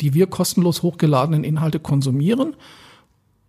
die 0.00 0.14
wir 0.14 0.26
kostenlos 0.26 0.82
hochgeladenen 0.82 1.44
Inhalte 1.44 1.78
konsumieren 1.78 2.54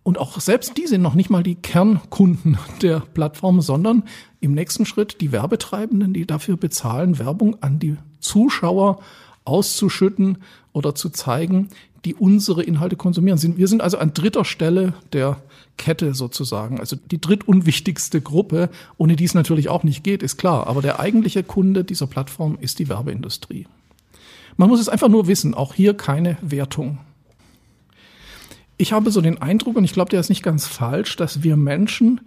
und 0.02 0.18
auch 0.18 0.40
selbst 0.40 0.76
die 0.76 0.86
sind 0.86 1.02
noch 1.02 1.14
nicht 1.14 1.30
mal 1.30 1.42
die 1.42 1.56
Kernkunden 1.56 2.58
der 2.82 3.00
Plattform, 3.00 3.60
sondern 3.60 4.04
im 4.40 4.54
nächsten 4.54 4.86
Schritt 4.86 5.20
die 5.20 5.32
Werbetreibenden, 5.32 6.14
die 6.14 6.26
dafür 6.26 6.56
bezahlen, 6.56 7.18
Werbung 7.18 7.62
an 7.62 7.78
die 7.78 7.96
Zuschauer 8.18 9.00
auszuschütten 9.44 10.38
oder 10.72 10.94
zu 10.94 11.10
zeigen, 11.10 11.68
die 12.04 12.14
unsere 12.14 12.62
Inhalte 12.62 12.96
konsumieren. 12.96 13.38
Wir 13.56 13.68
sind 13.68 13.82
also 13.82 13.98
an 13.98 14.14
dritter 14.14 14.44
Stelle 14.44 14.94
der 15.12 15.42
Kette 15.76 16.14
sozusagen, 16.14 16.80
also 16.80 16.96
die 16.96 17.20
drittunwichtigste 17.20 18.20
Gruppe, 18.20 18.70
ohne 18.96 19.16
die 19.16 19.24
es 19.24 19.34
natürlich 19.34 19.68
auch 19.68 19.82
nicht 19.82 20.04
geht, 20.04 20.22
ist 20.22 20.36
klar. 20.36 20.66
Aber 20.66 20.82
der 20.82 21.00
eigentliche 21.00 21.42
Kunde 21.42 21.84
dieser 21.84 22.06
Plattform 22.06 22.58
ist 22.60 22.78
die 22.78 22.88
Werbeindustrie. 22.88 23.66
Man 24.56 24.68
muss 24.68 24.80
es 24.80 24.88
einfach 24.88 25.08
nur 25.08 25.26
wissen, 25.26 25.54
auch 25.54 25.74
hier 25.74 25.94
keine 25.94 26.36
Wertung. 26.42 26.98
Ich 28.76 28.92
habe 28.92 29.10
so 29.10 29.20
den 29.20 29.40
Eindruck, 29.40 29.76
und 29.76 29.84
ich 29.84 29.92
glaube, 29.92 30.10
der 30.10 30.20
ist 30.20 30.30
nicht 30.30 30.42
ganz 30.42 30.66
falsch, 30.66 31.16
dass 31.16 31.42
wir 31.42 31.56
Menschen, 31.56 32.22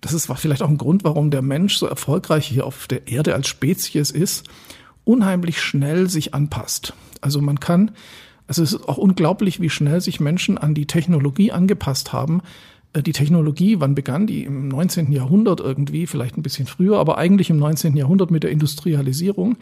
das 0.00 0.12
ist 0.12 0.30
vielleicht 0.36 0.62
auch 0.62 0.68
ein 0.68 0.78
Grund, 0.78 1.04
warum 1.04 1.30
der 1.30 1.42
Mensch 1.42 1.76
so 1.76 1.86
erfolgreich 1.86 2.46
hier 2.46 2.66
auf 2.66 2.86
der 2.88 3.08
Erde 3.08 3.34
als 3.34 3.48
Spezies 3.48 4.10
ist, 4.10 4.46
unheimlich 5.04 5.60
schnell 5.60 6.08
sich 6.08 6.34
anpasst. 6.34 6.94
Also 7.20 7.40
man 7.40 7.60
kann, 7.60 7.92
also 8.46 8.62
es 8.62 8.72
ist 8.72 8.88
auch 8.88 8.98
unglaublich, 8.98 9.60
wie 9.60 9.70
schnell 9.70 10.00
sich 10.00 10.20
Menschen 10.20 10.58
an 10.58 10.74
die 10.74 10.86
Technologie 10.86 11.52
angepasst 11.52 12.12
haben. 12.12 12.42
Äh, 12.92 13.02
die 13.02 13.12
Technologie, 13.12 13.80
wann 13.80 13.94
begann 13.94 14.26
die? 14.26 14.44
Im 14.44 14.68
19. 14.68 15.12
Jahrhundert 15.12 15.60
irgendwie, 15.60 16.06
vielleicht 16.06 16.36
ein 16.36 16.42
bisschen 16.42 16.66
früher, 16.66 16.98
aber 16.98 17.18
eigentlich 17.18 17.50
im 17.50 17.58
19. 17.58 17.96
Jahrhundert 17.96 18.30
mit 18.30 18.42
der 18.42 18.50
Industrialisierung. 18.50 19.56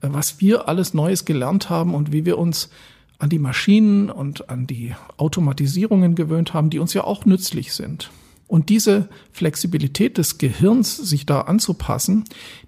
Äh, 0.00 0.08
was 0.10 0.40
wir 0.40 0.68
alles 0.68 0.94
Neues 0.94 1.24
gelernt 1.24 1.70
haben 1.70 1.94
und 1.94 2.12
wie 2.12 2.24
wir 2.24 2.38
uns 2.38 2.70
an 3.18 3.30
die 3.30 3.38
Maschinen 3.38 4.10
und 4.10 4.50
an 4.50 4.66
die 4.66 4.94
Automatisierungen 5.16 6.14
gewöhnt 6.14 6.52
haben, 6.52 6.70
die 6.70 6.78
uns 6.78 6.94
ja 6.94 7.04
auch 7.04 7.24
nützlich 7.24 7.72
sind. 7.72 8.10
Und 8.46 8.68
diese 8.68 9.08
Flexibilität 9.32 10.18
des 10.18 10.38
Gehirns, 10.38 10.96
sich 10.96 11.24
da 11.24 11.42
anzupassen, 11.42 12.24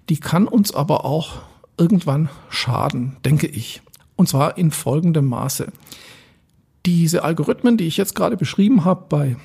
die 0.09 0.19
kann 0.19 0.47
uns 0.47 0.73
aber 0.73 1.05
auch 1.05 1.41
irgendwann 1.77 2.29
schaden, 2.49 3.17
denke 3.23 3.47
ich. 3.47 3.81
Und 4.15 4.27
zwar 4.27 4.57
in 4.57 4.71
folgendem 4.71 5.25
Maße. 5.25 5.71
Diese 6.85 7.23
Algorithmen, 7.23 7.77
die 7.77 7.85
ich 7.85 7.97
jetzt 7.97 8.15
gerade 8.15 8.37
beschrieben 8.37 8.85
habe 8.85 9.05
bei 9.09 9.35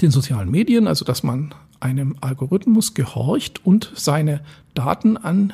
den 0.00 0.10
sozialen 0.10 0.50
Medien, 0.50 0.86
also 0.86 1.04
dass 1.04 1.22
man 1.22 1.54
einem 1.80 2.16
Algorithmus 2.20 2.94
gehorcht 2.94 3.64
und 3.64 3.92
seine 3.94 4.40
Daten 4.74 5.16
an 5.16 5.52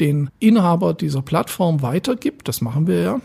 den 0.00 0.30
Inhaber 0.38 0.94
dieser 0.94 1.22
Plattform 1.22 1.82
weitergibt, 1.82 2.48
das 2.48 2.60
machen 2.60 2.86
wir 2.86 3.00
ja, 3.00 3.20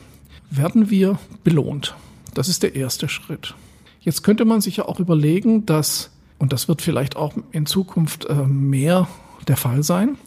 werden 0.50 0.89
wir 0.89 1.19
belohnt. 1.43 1.95
Das 2.33 2.47
ist 2.47 2.63
der 2.63 2.75
erste 2.75 3.09
Schritt. 3.09 3.55
Jetzt 4.00 4.23
könnte 4.23 4.45
man 4.45 4.61
sich 4.61 4.77
ja 4.77 4.85
auch 4.85 5.00
überlegen, 5.00 5.65
dass, 5.65 6.11
und 6.39 6.53
das 6.53 6.67
wird 6.67 6.81
vielleicht 6.81 7.15
auch 7.15 7.33
in 7.51 7.65
Zukunft 7.65 8.25
äh, 8.25 8.33
mehr 8.33 9.07
der 9.47 9.57
Fall 9.57 9.83
sein, 9.83 10.17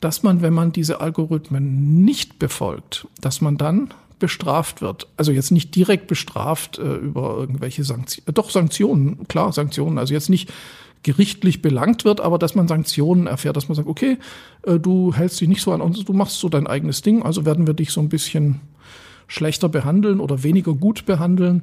dass 0.00 0.22
man, 0.22 0.42
wenn 0.42 0.52
man 0.52 0.72
diese 0.72 1.00
Algorithmen 1.00 2.04
nicht 2.04 2.38
befolgt, 2.38 3.06
dass 3.20 3.40
man 3.40 3.56
dann 3.56 3.92
bestraft 4.18 4.80
wird. 4.82 5.06
Also 5.16 5.32
jetzt 5.32 5.50
nicht 5.50 5.74
direkt 5.74 6.06
bestraft 6.06 6.78
äh, 6.78 6.94
über 6.96 7.36
irgendwelche 7.36 7.84
Sanktionen, 7.84 8.28
äh, 8.28 8.32
doch 8.32 8.50
Sanktionen, 8.50 9.28
klar, 9.28 9.52
Sanktionen. 9.52 9.98
Also 9.98 10.14
jetzt 10.14 10.28
nicht 10.28 10.52
gerichtlich 11.02 11.62
belangt 11.62 12.04
wird, 12.04 12.20
aber 12.20 12.38
dass 12.38 12.54
man 12.54 12.66
Sanktionen 12.66 13.26
erfährt, 13.26 13.56
dass 13.56 13.68
man 13.68 13.76
sagt, 13.76 13.88
okay, 13.88 14.18
äh, 14.62 14.78
du 14.78 15.14
hältst 15.14 15.40
dich 15.40 15.48
nicht 15.48 15.62
so 15.62 15.72
an 15.72 15.80
uns, 15.80 16.04
du 16.04 16.12
machst 16.12 16.38
so 16.38 16.48
dein 16.48 16.66
eigenes 16.66 17.02
Ding, 17.02 17.22
also 17.22 17.44
werden 17.44 17.66
wir 17.66 17.74
dich 17.74 17.92
so 17.92 18.00
ein 18.00 18.08
bisschen 18.08 18.60
schlechter 19.28 19.68
behandeln 19.68 20.18
oder 20.18 20.42
weniger 20.42 20.74
gut 20.74 21.06
behandeln. 21.06 21.62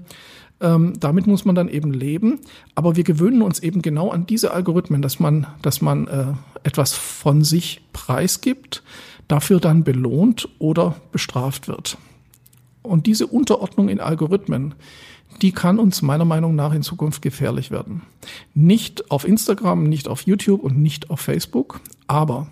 Ähm, 0.62 0.94
damit 1.00 1.28
muss 1.28 1.44
man 1.44 1.56
dann 1.56 1.68
eben 1.68 1.94
leben. 1.94 2.40
Aber 2.76 2.96
wir 2.96 3.04
gewöhnen 3.04 3.42
uns 3.42 3.60
eben 3.60 3.82
genau 3.82 4.10
an 4.10 4.26
diese 4.26 4.54
Algorithmen, 4.54 5.02
dass 5.02 5.20
man, 5.20 5.48
dass 5.62 5.82
man 5.82 6.08
äh, 6.08 6.26
etwas 6.64 6.94
von 6.94 7.44
sich 7.44 7.82
preisgibt, 7.92 8.82
dafür 9.28 9.60
dann 9.60 9.84
belohnt 9.84 10.48
oder 10.60 10.96
bestraft 11.12 11.68
wird. 11.68 11.98
Und 12.84 13.08
diese 13.08 13.28
Unterordnung 13.28 13.90
in 13.90 14.00
Algorithmen, 14.00 14.76
die 15.42 15.52
kann 15.52 15.80
uns 15.80 16.02
meiner 16.02 16.26
Meinung 16.26 16.56
nach 16.56 16.74
in 16.74 16.84
Zukunft 16.84 17.22
gefährlich 17.22 17.72
werden. 17.72 18.04
Nicht 18.54 19.12
auf 19.12 19.28
Instagram, 19.28 19.84
nicht 19.84 20.08
auf 20.08 20.22
YouTube 20.22 20.64
und 20.64 20.78
nicht 20.78 21.10
auf 21.10 21.20
Facebook, 21.20 21.82
aber 22.08 22.48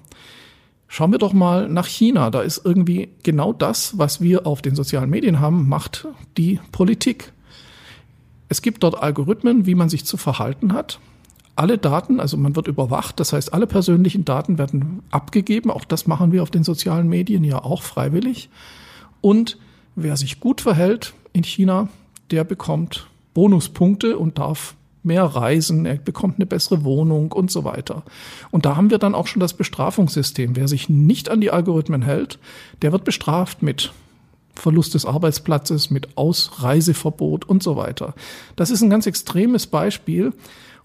Schauen 0.96 1.12
wir 1.12 1.18
doch 1.18 1.34
mal 1.34 1.68
nach 1.70 1.88
China. 1.88 2.30
Da 2.30 2.42
ist 2.44 2.64
irgendwie 2.64 3.10
genau 3.24 3.52
das, 3.52 3.98
was 3.98 4.22
wir 4.22 4.46
auf 4.46 4.62
den 4.62 4.76
sozialen 4.76 5.10
Medien 5.10 5.40
haben, 5.40 5.68
macht 5.68 6.08
die 6.38 6.60
Politik. 6.72 7.34
Es 8.48 8.62
gibt 8.62 8.84
dort 8.84 9.02
Algorithmen, 9.02 9.66
wie 9.66 9.74
man 9.74 9.90
sich 9.90 10.06
zu 10.06 10.18
verhalten 10.18 10.72
hat. 10.72 11.00
Alle 11.56 11.80
Daten, 11.80 12.20
also 12.20 12.38
man 12.38 12.56
wird 12.56 12.68
überwacht, 12.68 13.20
das 13.20 13.34
heißt, 13.34 13.56
alle 13.56 13.66
persönlichen 13.66 14.24
Daten 14.24 14.60
werden 14.60 15.02
abgegeben. 15.10 15.72
Auch 15.72 15.86
das 15.86 16.06
machen 16.06 16.32
wir 16.32 16.44
auf 16.44 16.52
den 16.52 16.64
sozialen 16.64 17.08
Medien 17.08 17.44
ja 17.44 17.64
auch 17.64 17.82
freiwillig. 17.82 18.52
Und 19.20 19.58
wer 19.96 20.16
sich 20.16 20.40
gut 20.40 20.62
verhält 20.62 21.16
in 21.32 21.44
China, 21.44 21.90
der 22.30 22.44
bekommt 22.44 23.08
Bonuspunkte 23.34 24.20
und 24.20 24.38
darf 24.38 24.76
mehr 25.04 25.24
reisen, 25.24 25.86
er 25.86 25.96
bekommt 25.96 26.36
eine 26.36 26.46
bessere 26.46 26.84
Wohnung 26.84 27.32
und 27.32 27.52
so 27.52 27.64
weiter. 27.64 28.04
Und 28.52 28.66
da 28.66 28.76
haben 28.76 28.90
wir 28.90 28.98
dann 28.98 29.16
auch 29.16 29.28
schon 29.28 29.40
das 29.40 29.54
Bestrafungssystem. 29.54 30.56
Wer 30.56 30.68
sich 30.68 30.90
nicht 30.90 31.30
an 31.30 31.42
die 31.42 31.52
Algorithmen 31.52 32.02
hält, 32.02 32.40
der 32.82 32.92
wird 32.92 33.04
bestraft 33.04 33.62
mit 33.62 33.92
Verlust 34.56 34.94
des 34.94 35.06
Arbeitsplatzes, 35.06 35.90
mit 35.90 36.18
Ausreiseverbot 36.18 37.46
und 37.46 37.64
so 37.64 37.76
weiter. 37.76 38.14
Das 38.56 38.70
ist 38.70 38.82
ein 38.82 38.90
ganz 38.90 39.08
extremes 39.08 39.68
Beispiel. 39.68 40.34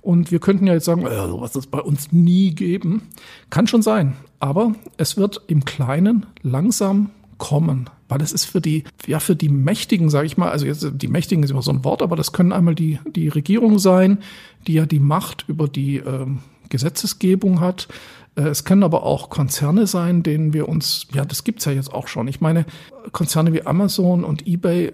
Und 0.00 0.30
wir 0.30 0.38
könnten 0.38 0.66
ja 0.66 0.74
jetzt 0.74 0.86
sagen, 0.86 1.04
äh, 1.06 1.26
sowas 1.26 1.54
es 1.54 1.66
bei 1.66 1.80
uns 1.80 2.12
nie 2.12 2.54
geben. 2.54 3.08
Kann 3.50 3.66
schon 3.66 3.82
sein. 3.82 4.16
Aber 4.40 4.74
es 4.96 5.16
wird 5.16 5.42
im 5.48 5.64
Kleinen 5.64 6.26
langsam 6.42 7.10
kommen 7.38 7.88
weil 8.08 8.22
es 8.22 8.32
ist 8.32 8.46
für 8.46 8.60
die, 8.60 8.84
ja, 9.06 9.20
für 9.20 9.36
die 9.36 9.48
Mächtigen, 9.48 10.10
sage 10.10 10.26
ich 10.26 10.36
mal, 10.36 10.50
also 10.50 10.66
jetzt 10.66 10.86
die 10.92 11.08
Mächtigen 11.08 11.42
ist 11.44 11.50
immer 11.50 11.62
so 11.62 11.70
ein 11.70 11.84
Wort, 11.84 12.02
aber 12.02 12.16
das 12.16 12.32
können 12.32 12.52
einmal 12.52 12.74
die, 12.74 12.98
die 13.14 13.28
Regierung 13.28 13.78
sein, 13.78 14.18
die 14.66 14.74
ja 14.74 14.86
die 14.86 14.98
Macht 14.98 15.44
über 15.46 15.68
die 15.68 15.98
ähm, 15.98 16.38
Gesetzesgebung 16.70 17.60
hat. 17.60 17.88
Äh, 18.34 18.48
es 18.48 18.64
können 18.64 18.82
aber 18.82 19.04
auch 19.04 19.28
Konzerne 19.28 19.86
sein, 19.86 20.22
denen 20.22 20.52
wir 20.54 20.68
uns, 20.68 21.06
ja, 21.12 21.24
das 21.24 21.44
gibt's 21.44 21.66
ja 21.66 21.72
jetzt 21.72 21.92
auch 21.92 22.08
schon. 22.08 22.28
Ich 22.28 22.40
meine, 22.40 22.64
Konzerne 23.12 23.52
wie 23.52 23.66
Amazon 23.66 24.24
und 24.24 24.46
eBay 24.46 24.92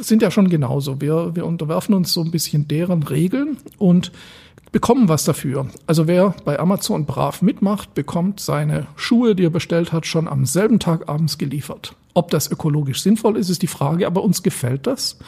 sind 0.00 0.22
ja 0.22 0.30
schon 0.30 0.48
genauso. 0.48 1.00
Wir, 1.00 1.34
wir 1.34 1.46
unterwerfen 1.46 1.94
uns 1.94 2.12
so 2.12 2.22
ein 2.22 2.30
bisschen 2.30 2.68
deren 2.68 3.02
Regeln 3.02 3.56
und 3.78 4.12
bekommen 4.72 5.08
was 5.08 5.24
dafür. 5.24 5.68
Also 5.86 6.06
wer 6.06 6.34
bei 6.44 6.58
Amazon 6.58 7.06
brav 7.06 7.42
mitmacht, 7.42 7.94
bekommt 7.94 8.40
seine 8.40 8.86
Schuhe, 8.96 9.34
die 9.34 9.44
er 9.44 9.50
bestellt 9.50 9.92
hat, 9.92 10.06
schon 10.06 10.28
am 10.28 10.46
selben 10.46 10.78
Tag 10.78 11.08
abends 11.08 11.38
geliefert. 11.38 11.94
Ob 12.14 12.30
das 12.30 12.50
ökologisch 12.50 13.02
sinnvoll 13.02 13.36
ist, 13.36 13.50
ist 13.50 13.62
die 13.62 13.66
Frage, 13.66 14.06
aber 14.06 14.22
uns 14.22 14.42
gefällt 14.42 14.86
das 14.86 15.18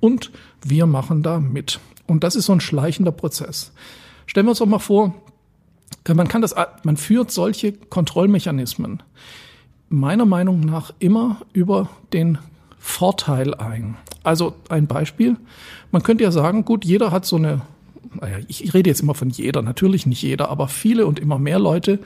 und 0.00 0.30
wir 0.62 0.86
machen 0.86 1.22
da 1.22 1.40
mit. 1.40 1.80
Und 2.06 2.24
das 2.24 2.36
ist 2.36 2.46
so 2.46 2.52
ein 2.52 2.60
schleichender 2.60 3.12
Prozess. 3.12 3.72
Stellen 4.26 4.46
wir 4.46 4.50
uns 4.50 4.58
doch 4.58 4.66
mal 4.66 4.78
vor, 4.78 5.14
man 6.08 6.28
kann 6.28 6.42
das, 6.42 6.54
man 6.84 6.96
führt 6.96 7.30
solche 7.30 7.72
Kontrollmechanismen 7.72 9.02
meiner 9.88 10.26
Meinung 10.26 10.60
nach 10.60 10.92
immer 10.98 11.38
über 11.52 11.88
den 12.12 12.38
Vorteil 12.78 13.54
ein. 13.54 13.96
Also 14.22 14.54
ein 14.68 14.86
Beispiel. 14.86 15.36
Man 15.90 16.02
könnte 16.02 16.24
ja 16.24 16.30
sagen, 16.30 16.64
gut, 16.64 16.84
jeder 16.84 17.10
hat 17.10 17.24
so 17.24 17.36
eine 17.36 17.62
ich 18.48 18.74
rede 18.74 18.90
jetzt 18.90 19.00
immer 19.00 19.14
von 19.14 19.30
jeder, 19.30 19.62
natürlich 19.62 20.06
nicht 20.06 20.22
jeder, 20.22 20.48
aber 20.48 20.68
viele 20.68 21.06
und 21.06 21.18
immer 21.18 21.38
mehr 21.38 21.58
Leute 21.58 21.98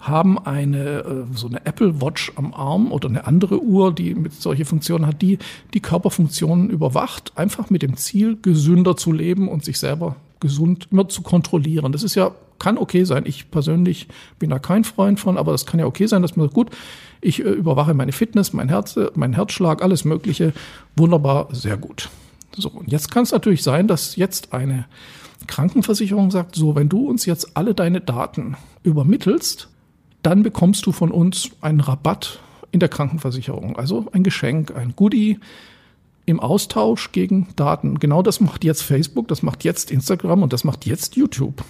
haben 0.00 0.38
eine 0.38 1.00
äh, 1.00 1.24
so 1.34 1.46
eine 1.46 1.64
Apple 1.66 2.00
Watch 2.00 2.32
am 2.36 2.54
Arm 2.54 2.90
oder 2.90 3.08
eine 3.08 3.26
andere 3.26 3.62
Uhr, 3.62 3.94
die 3.94 4.14
mit 4.14 4.32
solche 4.32 4.64
Funktionen 4.64 5.06
hat, 5.06 5.20
die 5.20 5.38
die 5.74 5.80
Körperfunktionen 5.80 6.70
überwacht, 6.70 7.32
einfach 7.36 7.68
mit 7.68 7.82
dem 7.82 7.96
Ziel, 7.96 8.38
gesünder 8.40 8.96
zu 8.96 9.12
leben 9.12 9.48
und 9.48 9.64
sich 9.64 9.78
selber 9.78 10.16
gesund 10.40 10.88
immer 10.90 11.08
zu 11.08 11.20
kontrollieren. 11.20 11.92
Das 11.92 12.02
ist 12.02 12.14
ja 12.14 12.32
kann 12.60 12.78
okay 12.78 13.04
sein. 13.04 13.24
Ich 13.26 13.50
persönlich 13.50 14.06
bin 14.38 14.50
da 14.50 14.58
kein 14.58 14.84
Freund 14.84 15.18
von, 15.18 15.36
aber 15.36 15.50
das 15.52 15.66
kann 15.66 15.80
ja 15.80 15.86
okay 15.86 16.06
sein, 16.06 16.22
dass 16.22 16.36
man 16.36 16.46
sagt, 16.46 16.54
gut, 16.54 16.70
ich 17.20 17.40
äh, 17.40 17.48
überwache 17.48 17.94
meine 17.94 18.12
Fitness, 18.12 18.52
mein 18.52 18.68
Herz, 18.68 18.98
mein 19.14 19.32
Herzschlag, 19.32 19.82
alles 19.82 20.04
Mögliche, 20.04 20.52
wunderbar, 20.96 21.48
sehr 21.52 21.76
gut. 21.76 22.08
So 22.56 22.68
und 22.68 22.90
jetzt 22.90 23.10
kann 23.10 23.24
es 23.24 23.32
natürlich 23.32 23.62
sein, 23.62 23.88
dass 23.88 24.16
jetzt 24.16 24.52
eine 24.52 24.86
Krankenversicherung 25.46 26.30
sagt, 26.30 26.54
so, 26.54 26.74
wenn 26.74 26.88
du 26.88 27.08
uns 27.08 27.26
jetzt 27.26 27.56
alle 27.56 27.74
deine 27.74 28.00
Daten 28.00 28.56
übermittelst, 28.82 29.68
dann 30.22 30.42
bekommst 30.42 30.86
du 30.86 30.92
von 30.92 31.10
uns 31.10 31.50
einen 31.60 31.80
Rabatt 31.80 32.40
in 32.72 32.80
der 32.80 32.88
Krankenversicherung. 32.88 33.76
Also 33.76 34.06
ein 34.12 34.22
Geschenk, 34.22 34.74
ein 34.76 34.94
Goodie 34.96 35.38
im 36.26 36.40
Austausch 36.40 37.12
gegen 37.12 37.48
Daten. 37.56 37.98
Genau 37.98 38.22
das 38.22 38.40
macht 38.40 38.64
jetzt 38.64 38.82
Facebook, 38.82 39.28
das 39.28 39.42
macht 39.42 39.64
jetzt 39.64 39.90
Instagram 39.90 40.42
und 40.42 40.52
das 40.52 40.64
macht 40.64 40.86
jetzt 40.86 41.16
YouTube. 41.16 41.64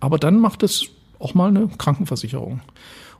Aber 0.00 0.18
dann 0.18 0.40
macht 0.40 0.62
es 0.62 0.86
auch 1.18 1.34
mal 1.34 1.48
eine 1.48 1.68
Krankenversicherung. 1.68 2.60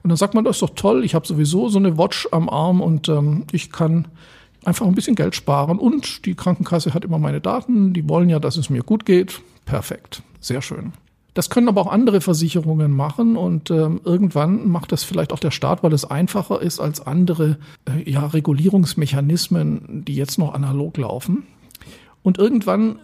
Und 0.02 0.08
dann 0.10 0.16
sagt 0.16 0.34
man, 0.34 0.44
das 0.44 0.56
ist 0.56 0.62
doch 0.62 0.74
toll, 0.74 1.04
ich 1.04 1.14
habe 1.14 1.26
sowieso 1.26 1.68
so 1.68 1.78
eine 1.78 1.98
Watch 1.98 2.28
am 2.30 2.48
Arm 2.48 2.80
und 2.80 3.08
ähm, 3.08 3.44
ich 3.52 3.72
kann 3.72 4.08
einfach 4.64 4.86
ein 4.86 4.94
bisschen 4.94 5.16
Geld 5.16 5.34
sparen 5.34 5.78
und 5.78 6.26
die 6.26 6.34
Krankenkasse 6.34 6.94
hat 6.94 7.04
immer 7.04 7.18
meine 7.18 7.40
Daten, 7.40 7.92
die 7.92 8.08
wollen 8.08 8.28
ja, 8.28 8.38
dass 8.38 8.56
es 8.56 8.70
mir 8.70 8.82
gut 8.82 9.04
geht. 9.04 9.40
Perfekt, 9.66 10.22
sehr 10.40 10.62
schön. 10.62 10.94
Das 11.34 11.50
können 11.50 11.68
aber 11.68 11.82
auch 11.82 11.92
andere 11.92 12.22
Versicherungen 12.22 12.96
machen 12.96 13.36
und 13.36 13.70
ähm, 13.70 14.00
irgendwann 14.04 14.66
macht 14.68 14.90
das 14.90 15.04
vielleicht 15.04 15.34
auch 15.34 15.38
der 15.38 15.50
Staat, 15.50 15.82
weil 15.82 15.92
es 15.92 16.06
einfacher 16.06 16.62
ist 16.62 16.80
als 16.80 17.06
andere 17.06 17.58
äh, 17.86 18.10
ja, 18.10 18.24
Regulierungsmechanismen, 18.24 20.06
die 20.06 20.14
jetzt 20.14 20.38
noch 20.38 20.54
analog 20.54 20.96
laufen. 20.96 21.42
Und 22.22 22.38
irgendwann 22.38 23.00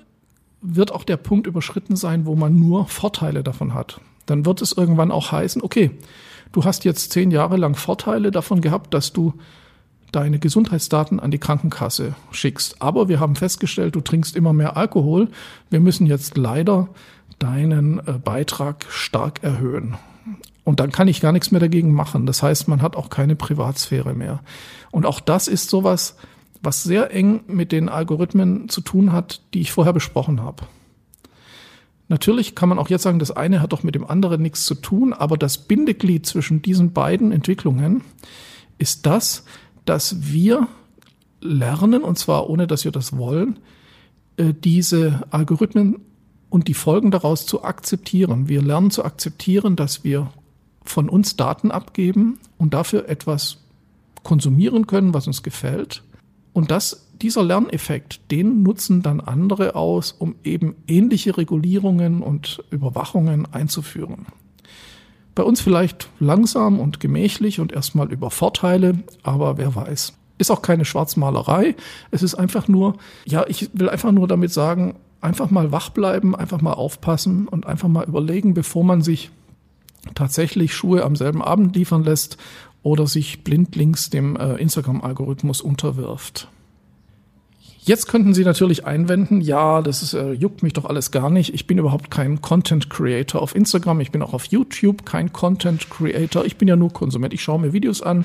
wird 0.62 0.92
auch 0.92 1.04
der 1.04 1.18
Punkt 1.18 1.46
überschritten 1.46 1.94
sein, 1.94 2.24
wo 2.24 2.34
man 2.34 2.58
nur 2.58 2.86
Vorteile 2.86 3.42
davon 3.42 3.74
hat. 3.74 4.00
Dann 4.24 4.46
wird 4.46 4.62
es 4.62 4.72
irgendwann 4.72 5.10
auch 5.10 5.30
heißen, 5.30 5.60
okay, 5.60 5.90
du 6.52 6.64
hast 6.64 6.86
jetzt 6.86 7.12
zehn 7.12 7.30
Jahre 7.30 7.58
lang 7.58 7.74
Vorteile 7.74 8.30
davon 8.30 8.62
gehabt, 8.62 8.94
dass 8.94 9.12
du 9.12 9.34
deine 10.12 10.38
Gesundheitsdaten 10.38 11.20
an 11.20 11.30
die 11.30 11.38
Krankenkasse 11.38 12.14
schickst. 12.30 12.80
Aber 12.80 13.08
wir 13.08 13.18
haben 13.18 13.34
festgestellt, 13.34 13.94
du 13.94 14.00
trinkst 14.00 14.36
immer 14.36 14.52
mehr 14.52 14.76
Alkohol. 14.76 15.28
Wir 15.70 15.80
müssen 15.80 16.06
jetzt 16.06 16.36
leider 16.36 16.88
deinen 17.38 17.98
äh, 18.06 18.12
Beitrag 18.22 18.86
stark 18.88 19.42
erhöhen. 19.42 19.96
Und 20.64 20.78
dann 20.78 20.92
kann 20.92 21.08
ich 21.08 21.20
gar 21.20 21.32
nichts 21.32 21.50
mehr 21.50 21.60
dagegen 21.60 21.92
machen. 21.92 22.26
Das 22.26 22.42
heißt, 22.42 22.68
man 22.68 22.82
hat 22.82 22.94
auch 22.94 23.10
keine 23.10 23.34
Privatsphäre 23.34 24.14
mehr. 24.14 24.40
Und 24.90 25.06
auch 25.06 25.18
das 25.18 25.48
ist 25.48 25.68
sowas, 25.68 26.16
was 26.62 26.84
sehr 26.84 27.12
eng 27.12 27.40
mit 27.48 27.72
den 27.72 27.88
Algorithmen 27.88 28.68
zu 28.68 28.80
tun 28.80 29.12
hat, 29.12 29.42
die 29.54 29.60
ich 29.60 29.72
vorher 29.72 29.92
besprochen 29.92 30.40
habe. 30.40 30.64
Natürlich 32.08 32.54
kann 32.54 32.68
man 32.68 32.78
auch 32.78 32.90
jetzt 32.90 33.02
sagen, 33.02 33.18
das 33.18 33.30
eine 33.30 33.60
hat 33.60 33.72
doch 33.72 33.82
mit 33.82 33.94
dem 33.94 34.06
anderen 34.06 34.42
nichts 34.42 34.66
zu 34.66 34.74
tun, 34.74 35.12
aber 35.12 35.36
das 35.36 35.58
Bindeglied 35.58 36.26
zwischen 36.26 36.62
diesen 36.62 36.92
beiden 36.92 37.32
Entwicklungen 37.32 38.02
ist 38.78 39.06
das, 39.06 39.44
dass 39.84 40.32
wir 40.32 40.68
lernen, 41.40 42.02
und 42.02 42.18
zwar 42.18 42.48
ohne 42.48 42.66
dass 42.66 42.84
wir 42.84 42.92
das 42.92 43.16
wollen, 43.16 43.58
äh, 44.36 44.54
diese 44.54 45.24
Algorithmen 45.30 46.00
und 46.48 46.68
die 46.68 46.74
Folgen 46.74 47.10
daraus 47.10 47.46
zu 47.46 47.64
akzeptieren. 47.64 48.48
Wir 48.48 48.62
lernen 48.62 48.90
zu 48.90 49.04
akzeptieren, 49.04 49.76
dass 49.76 50.04
wir 50.04 50.30
von 50.84 51.08
uns 51.08 51.36
Daten 51.36 51.70
abgeben 51.70 52.38
und 52.58 52.74
dafür 52.74 53.08
etwas 53.08 53.58
konsumieren 54.22 54.86
können, 54.86 55.14
was 55.14 55.26
uns 55.26 55.42
gefällt. 55.42 56.02
Und 56.52 56.70
das, 56.70 57.08
dieser 57.20 57.42
Lerneffekt, 57.42 58.30
den 58.30 58.62
nutzen 58.62 59.02
dann 59.02 59.20
andere 59.20 59.74
aus, 59.74 60.12
um 60.12 60.34
eben 60.44 60.76
ähnliche 60.86 61.36
Regulierungen 61.36 62.22
und 62.22 62.62
Überwachungen 62.70 63.46
einzuführen. 63.52 64.26
Bei 65.34 65.42
uns 65.42 65.60
vielleicht 65.60 66.10
langsam 66.20 66.78
und 66.78 67.00
gemächlich 67.00 67.60
und 67.60 67.72
erstmal 67.72 68.12
über 68.12 68.30
Vorteile, 68.30 68.98
aber 69.22 69.56
wer 69.56 69.74
weiß. 69.74 70.12
Ist 70.38 70.50
auch 70.50 70.62
keine 70.62 70.84
Schwarzmalerei. 70.84 71.74
Es 72.10 72.22
ist 72.22 72.34
einfach 72.34 72.68
nur, 72.68 72.96
ja, 73.24 73.44
ich 73.46 73.70
will 73.72 73.88
einfach 73.88 74.12
nur 74.12 74.28
damit 74.28 74.52
sagen, 74.52 74.96
einfach 75.20 75.50
mal 75.50 75.72
wach 75.72 75.90
bleiben, 75.90 76.34
einfach 76.34 76.60
mal 76.60 76.72
aufpassen 76.72 77.48
und 77.48 77.66
einfach 77.66 77.88
mal 77.88 78.06
überlegen, 78.06 78.54
bevor 78.54 78.84
man 78.84 79.02
sich 79.02 79.30
tatsächlich 80.14 80.74
Schuhe 80.74 81.04
am 81.04 81.16
selben 81.16 81.42
Abend 81.42 81.76
liefern 81.76 82.02
lässt 82.02 82.36
oder 82.82 83.06
sich 83.06 83.44
blindlings 83.44 84.10
dem 84.10 84.36
äh, 84.36 84.56
Instagram-Algorithmus 84.56 85.60
unterwirft. 85.60 86.48
Jetzt 87.84 88.06
könnten 88.06 88.32
Sie 88.32 88.44
natürlich 88.44 88.86
einwenden, 88.86 89.40
ja, 89.40 89.82
das 89.82 90.04
ist, 90.04 90.14
äh, 90.14 90.30
juckt 90.34 90.62
mich 90.62 90.72
doch 90.72 90.84
alles 90.84 91.10
gar 91.10 91.30
nicht. 91.30 91.52
Ich 91.52 91.66
bin 91.66 91.78
überhaupt 91.78 92.12
kein 92.12 92.40
Content 92.40 92.88
Creator 92.88 93.42
auf 93.42 93.56
Instagram. 93.56 93.98
Ich 93.98 94.12
bin 94.12 94.22
auch 94.22 94.34
auf 94.34 94.44
YouTube 94.44 95.04
kein 95.04 95.32
Content 95.32 95.90
Creator. 95.90 96.44
Ich 96.44 96.56
bin 96.56 96.68
ja 96.68 96.76
nur 96.76 96.92
Konsument. 96.92 97.34
Ich 97.34 97.42
schaue 97.42 97.58
mir 97.58 97.72
Videos 97.72 98.00
an. 98.00 98.24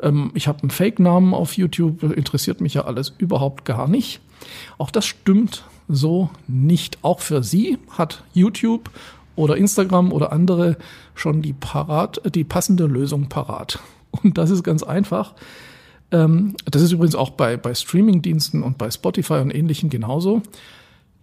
Ähm, 0.00 0.30
ich 0.32 0.48
habe 0.48 0.62
einen 0.62 0.70
Fake-Namen 0.70 1.34
auf 1.34 1.58
YouTube. 1.58 2.04
Interessiert 2.04 2.62
mich 2.62 2.72
ja 2.72 2.86
alles 2.86 3.12
überhaupt 3.18 3.66
gar 3.66 3.86
nicht. 3.86 4.20
Auch 4.78 4.90
das 4.90 5.04
stimmt 5.04 5.64
so 5.88 6.30
nicht. 6.46 6.96
Auch 7.02 7.20
für 7.20 7.42
Sie 7.42 7.76
hat 7.90 8.24
YouTube 8.32 8.88
oder 9.34 9.58
Instagram 9.58 10.10
oder 10.10 10.32
andere 10.32 10.78
schon 11.14 11.42
die 11.42 11.52
parat, 11.52 12.22
die 12.34 12.44
passende 12.44 12.86
Lösung 12.86 13.28
parat. 13.28 13.78
Und 14.10 14.38
das 14.38 14.48
ist 14.48 14.62
ganz 14.62 14.82
einfach. 14.82 15.34
Ähm, 16.10 16.54
das 16.64 16.82
ist 16.82 16.92
übrigens 16.92 17.14
auch 17.14 17.30
bei, 17.30 17.56
bei 17.56 17.74
Streaming-Diensten 17.74 18.62
und 18.62 18.78
bei 18.78 18.90
Spotify 18.90 19.34
und 19.34 19.54
ähnlichen 19.54 19.90
genauso. 19.90 20.42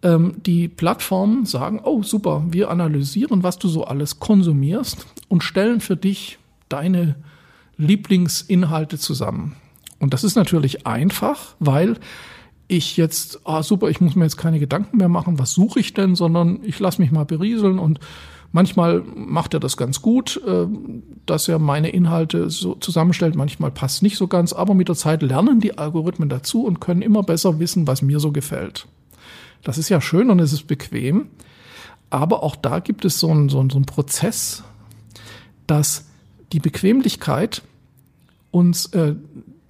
Ähm, 0.02 0.36
die 0.46 0.68
Plattformen 0.68 1.46
sagen, 1.46 1.82
oh 1.84 2.04
super, 2.04 2.44
wir 2.50 2.70
analysieren, 2.70 3.44
was 3.44 3.60
du 3.60 3.68
so 3.68 3.86
alles 3.86 4.20
konsumierst 4.20 5.06
und 5.30 5.44
stellen 5.44 5.80
für 5.80 5.96
dich 5.96 6.38
deine 6.70 7.16
Lieblingsinhalte 7.78 8.98
zusammen. 8.98 9.56
Und 10.00 10.14
das 10.14 10.24
ist 10.24 10.36
natürlich 10.36 10.86
einfach, 10.86 11.56
weil 11.60 11.98
ich 12.68 12.98
jetzt, 12.98 13.42
ah 13.46 13.64
super, 13.64 13.90
ich 13.90 14.02
muss 14.02 14.16
mir 14.16 14.26
jetzt 14.26 14.38
keine 14.38 14.60
Gedanken 14.60 14.98
mehr 14.98 15.10
machen, 15.10 15.40
was 15.40 15.54
suche 15.54 15.80
ich 15.80 15.94
denn, 15.94 16.16
sondern 16.16 16.60
ich 16.64 16.80
lasse 16.80 17.02
mich 17.02 17.12
mal 17.12 17.26
berieseln 17.26 17.80
und 17.80 18.00
Manchmal 18.56 19.02
macht 19.02 19.56
er 19.56 19.60
das 19.60 19.78
ganz 19.78 20.04
gut, 20.04 20.40
äh, 20.46 20.68
dass 21.26 21.48
er 21.48 21.58
meine 21.58 21.90
Inhalte 21.90 22.52
so 22.52 22.76
zusammenstellt. 22.76 23.36
Manchmal 23.36 23.72
passt 23.72 24.04
nicht 24.04 24.16
so 24.16 24.28
ganz, 24.28 24.54
aber 24.54 24.76
mit 24.76 24.88
der 24.90 24.96
Zeit 24.96 25.24
lernen 25.24 25.60
die 25.60 25.80
Algorithmen 25.80 26.30
dazu 26.30 26.64
und 26.64 26.80
können 26.80 27.02
immer 27.02 27.24
besser 27.24 27.60
wissen, 27.60 27.88
was 27.88 28.04
mir 28.04 28.20
so 28.20 28.32
gefällt. 28.32 28.86
Das 29.64 29.80
ist 29.80 29.90
ja 29.90 30.00
schön 30.00 30.30
und 30.30 30.40
es 30.40 30.54
ist 30.54 30.68
bequem. 30.68 31.30
Aber 32.12 32.44
auch 32.44 32.56
da 32.56 32.78
gibt 32.78 33.06
es 33.06 33.20
so 33.20 33.32
einen, 33.32 33.50
so 33.50 33.60
einen, 33.60 33.72
so 33.72 33.78
einen 33.78 33.88
Prozess, 33.88 34.64
dass 35.66 36.06
die 36.52 36.60
Bequemlichkeit 36.60 37.64
uns 38.52 38.86
äh, 38.94 39.16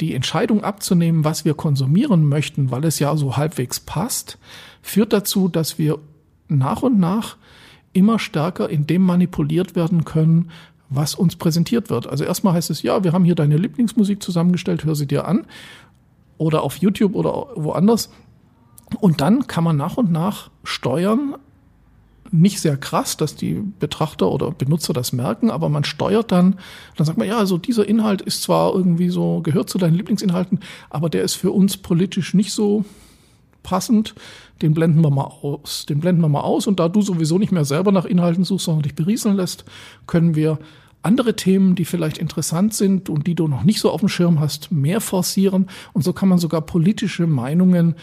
die 0.02 0.14
Entscheidung 0.14 0.66
abzunehmen, 0.66 1.24
was 1.24 1.46
wir 1.46 1.54
konsumieren 1.54 2.28
möchten, 2.28 2.70
weil 2.70 2.84
es 2.84 3.00
ja 3.00 3.16
so 3.16 3.38
halbwegs 3.38 3.80
passt, 3.80 4.38
führt 4.82 5.14
dazu, 5.14 5.48
dass 5.48 5.78
wir 5.78 6.00
nach 6.50 6.82
und 6.82 7.00
nach 7.00 7.38
immer 7.94 8.20
stärker 8.20 8.70
in 8.70 8.88
dem 8.88 9.04
manipuliert 9.04 9.76
werden 9.76 10.04
können, 10.04 10.52
was 10.90 11.16
uns 11.16 11.36
präsentiert 11.36 11.90
wird. 11.90 12.08
Also 12.08 12.24
erstmal 12.24 12.54
heißt 12.54 12.70
es, 12.70 12.84
ja, 12.84 13.04
wir 13.04 13.14
haben 13.14 13.26
hier 13.26 13.36
deine 13.36 13.58
Lieblingsmusik 13.58 14.22
zusammengestellt, 14.22 14.86
hör 14.86 14.96
sie 14.96 15.08
dir 15.08 15.28
an. 15.28 15.46
Oder 16.38 16.64
auf 16.64 16.78
YouTube 16.78 17.16
oder 17.16 17.48
woanders. 17.56 18.10
Und 19.00 19.22
dann 19.22 19.48
kann 19.48 19.64
man 19.64 19.78
nach 19.78 19.98
und 19.98 20.12
nach 20.12 20.50
steuern, 20.64 21.36
nicht 22.32 22.60
sehr 22.60 22.78
krass, 22.78 23.16
dass 23.16 23.36
die 23.36 23.62
Betrachter 23.80 24.32
oder 24.32 24.50
Benutzer 24.50 24.92
das 24.92 25.14
merken, 25.14 25.52
aber 25.52 25.70
man 25.70 25.84
steuert 25.84 26.32
dann, 26.32 26.60
dann 26.98 27.06
sagt 27.06 27.20
man, 27.20 27.28
ja, 27.28 27.38
also 27.38 27.60
dieser 27.60 27.88
Inhalt 27.88 28.22
ist 28.22 28.42
zwar 28.42 28.74
irgendwie 28.74 29.10
so, 29.10 29.42
gehört 29.42 29.70
zu 29.70 29.78
deinen 29.78 29.94
Lieblingsinhalten, 29.94 30.60
aber 30.90 31.10
der 31.10 31.24
ist 31.24 31.36
für 31.36 31.52
uns 31.52 31.78
politisch 31.78 32.34
nicht 32.34 32.52
so 32.52 32.86
passend, 33.64 34.14
den 34.62 34.74
blenden 34.74 35.02
wir 35.02 35.10
mal 35.10 35.24
aus. 35.42 35.86
Den 35.86 36.00
blenden 36.00 36.22
wir 36.22 36.30
mal 36.30 36.42
aus 36.42 36.68
und 36.68 36.80
da 36.80 36.90
du 36.90 37.02
sowieso 37.02 37.38
nicht 37.40 37.52
mehr 37.52 37.66
selber 37.66 37.92
nach 37.92 38.06
Inhalten 38.06 38.44
suchst, 38.44 38.66
sondern 38.66 38.84
dich 38.84 38.96
berieseln 38.96 39.36
lässt, 39.36 39.66
können 40.06 40.36
wir 40.36 40.60
andere 41.02 41.36
Themen, 41.36 41.76
die 41.76 41.86
vielleicht 41.86 42.18
interessant 42.18 42.74
sind 42.74 43.10
und 43.10 43.28
die 43.28 43.36
du 43.36 43.48
noch 43.48 43.64
nicht 43.64 43.80
so 43.80 43.92
auf 43.92 44.00
dem 44.00 44.10
Schirm 44.10 44.40
hast, 44.40 44.72
mehr 44.72 45.02
forcieren. 45.02 45.68
Und 45.92 46.04
so 46.04 46.14
kann 46.14 46.30
man 46.30 46.38
sogar 46.38 46.62
politische 46.62 47.28
Meinungen 47.28 47.96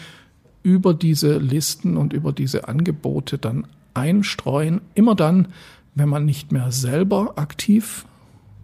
über 0.63 0.93
diese 0.93 1.37
Listen 1.37 1.97
und 1.97 2.13
über 2.13 2.31
diese 2.31 2.67
Angebote 2.67 3.37
dann 3.37 3.65
einstreuen. 3.93 4.81
Immer 4.93 5.15
dann, 5.15 5.47
wenn 5.95 6.09
man 6.09 6.25
nicht 6.25 6.51
mehr 6.51 6.71
selber 6.71 7.33
aktiv 7.37 8.05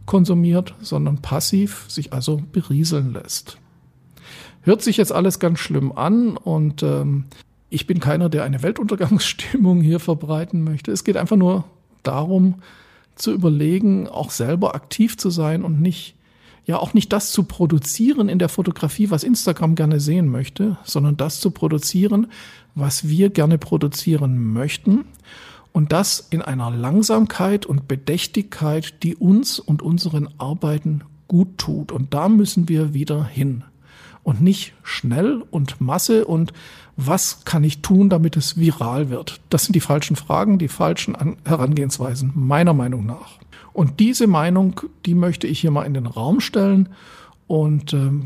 konsumiert, 0.06 0.76
sondern 0.82 1.18
passiv 1.18 1.86
sich 1.88 2.14
also 2.14 2.42
berieseln 2.52 3.14
lässt. 3.14 3.58
Hört 4.62 4.82
sich 4.82 4.98
jetzt 4.98 5.12
alles 5.12 5.40
ganz 5.40 5.60
schlimm 5.60 5.92
an 5.92 6.38
und 6.38 6.84
ähm, 6.84 7.26
ich 7.70 7.88
bin 7.88 8.00
keiner, 8.00 8.30
der 8.30 8.44
eine 8.44 8.64
Weltuntergangsstimmung 8.64 9.82
hier 9.82 10.00
verbreiten 10.00 10.64
möchte. 10.64 10.92
Es 10.92 11.04
geht 11.04 11.18
einfach 11.18 11.36
nur 11.36 11.66
darum, 12.04 12.56
zu 13.16 13.34
überlegen, 13.34 14.08
auch 14.08 14.32
selber 14.32 14.76
aktiv 14.76 15.18
zu 15.18 15.30
sein 15.30 15.64
und 15.64 15.82
nicht, 15.82 16.16
ja, 16.66 16.78
auch 16.78 16.94
nicht 16.94 17.12
das 17.12 17.32
zu 17.32 17.44
produzieren 17.44 18.30
in 18.30 18.40
der 18.40 18.50
Fotografie, 18.50 19.10
was 19.10 19.24
Instagram 19.24 19.76
gerne 19.76 20.00
sehen 20.00 20.30
möchte, 20.30 20.78
sondern 20.84 21.18
das 21.18 21.40
zu 21.40 21.52
produzieren, 21.52 22.28
was 22.76 23.08
wir 23.08 23.30
gerne 23.30 23.58
produzieren 23.58 24.54
möchten. 24.54 25.06
Und 25.72 25.92
das 25.92 26.28
in 26.30 26.42
einer 26.42 26.72
Langsamkeit 26.72 27.66
und 27.66 27.88
Bedächtigkeit, 27.88 29.04
die 29.04 29.16
uns 29.16 29.60
und 29.60 29.82
unseren 29.82 30.30
Arbeiten 30.38 31.02
gut 31.28 31.58
tut. 31.58 31.92
Und 31.92 32.14
da 32.14 32.30
müssen 32.30 32.70
wir 32.70 32.94
wieder 32.94 33.26
hin 33.26 33.64
und 34.28 34.42
nicht 34.42 34.74
schnell 34.84 35.42
und 35.52 35.80
Masse 35.80 36.26
und 36.26 36.52
was 36.98 37.46
kann 37.46 37.64
ich 37.64 37.82
tun, 37.82 38.10
damit 38.10 38.36
es 38.36 38.58
viral 38.58 39.10
wird? 39.10 39.40
Das 39.50 39.64
sind 39.64 39.74
die 39.74 39.80
falschen 39.80 40.18
Fragen, 40.18 40.60
die 40.60 40.68
falschen 40.68 41.16
Herangehensweisen, 41.46 42.34
meiner 42.36 42.74
Meinung 42.74 43.06
nach. 43.06 43.40
Und 43.72 44.02
diese 44.02 44.28
Meinung, 44.28 44.82
die 45.06 45.16
möchte 45.16 45.48
ich 45.48 45.62
hier 45.62 45.72
mal 45.72 45.86
in 45.86 45.94
den 45.94 46.08
Raum 46.08 46.42
stellen. 46.42 46.90
Und 47.48 47.94
ähm, 47.94 48.26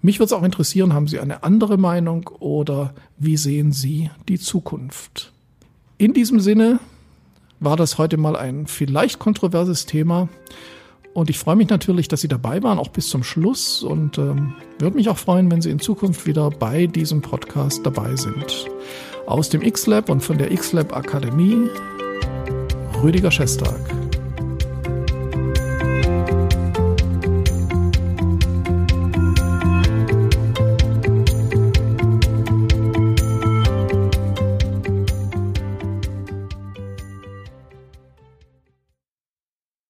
mich 0.00 0.18
würde 0.18 0.28
es 0.28 0.32
auch 0.32 0.44
interessieren, 0.44 0.94
haben 0.94 1.08
Sie 1.08 1.20
eine 1.20 1.42
andere 1.42 1.76
Meinung 1.76 2.30
oder 2.38 2.94
wie 3.18 3.36
sehen 3.36 3.72
Sie 3.72 4.08
die 4.28 4.38
Zukunft? 4.38 5.34
In 5.98 6.14
diesem 6.14 6.40
Sinne 6.40 6.80
war 7.60 7.76
das 7.76 7.98
heute 7.98 8.16
mal 8.16 8.34
ein 8.34 8.66
vielleicht 8.66 9.18
kontroverses 9.18 9.84
Thema. 9.84 10.30
Und 11.14 11.30
ich 11.30 11.38
freue 11.38 11.56
mich 11.56 11.68
natürlich, 11.68 12.08
dass 12.08 12.20
Sie 12.20 12.28
dabei 12.28 12.62
waren, 12.62 12.78
auch 12.78 12.88
bis 12.88 13.08
zum 13.08 13.22
Schluss. 13.24 13.82
Und 13.82 14.18
ähm, 14.18 14.54
würde 14.78 14.96
mich 14.96 15.08
auch 15.08 15.18
freuen, 15.18 15.50
wenn 15.50 15.60
Sie 15.60 15.70
in 15.70 15.80
Zukunft 15.80 16.26
wieder 16.26 16.50
bei 16.50 16.86
diesem 16.86 17.22
Podcast 17.22 17.84
dabei 17.84 18.14
sind. 18.16 18.66
Aus 19.26 19.48
dem 19.48 19.62
X-Lab 19.62 20.08
und 20.08 20.22
von 20.22 20.38
der 20.38 20.50
X-Lab 20.52 20.96
Akademie, 20.96 21.68
Rüdiger 23.02 23.30
Schestag. 23.30 24.07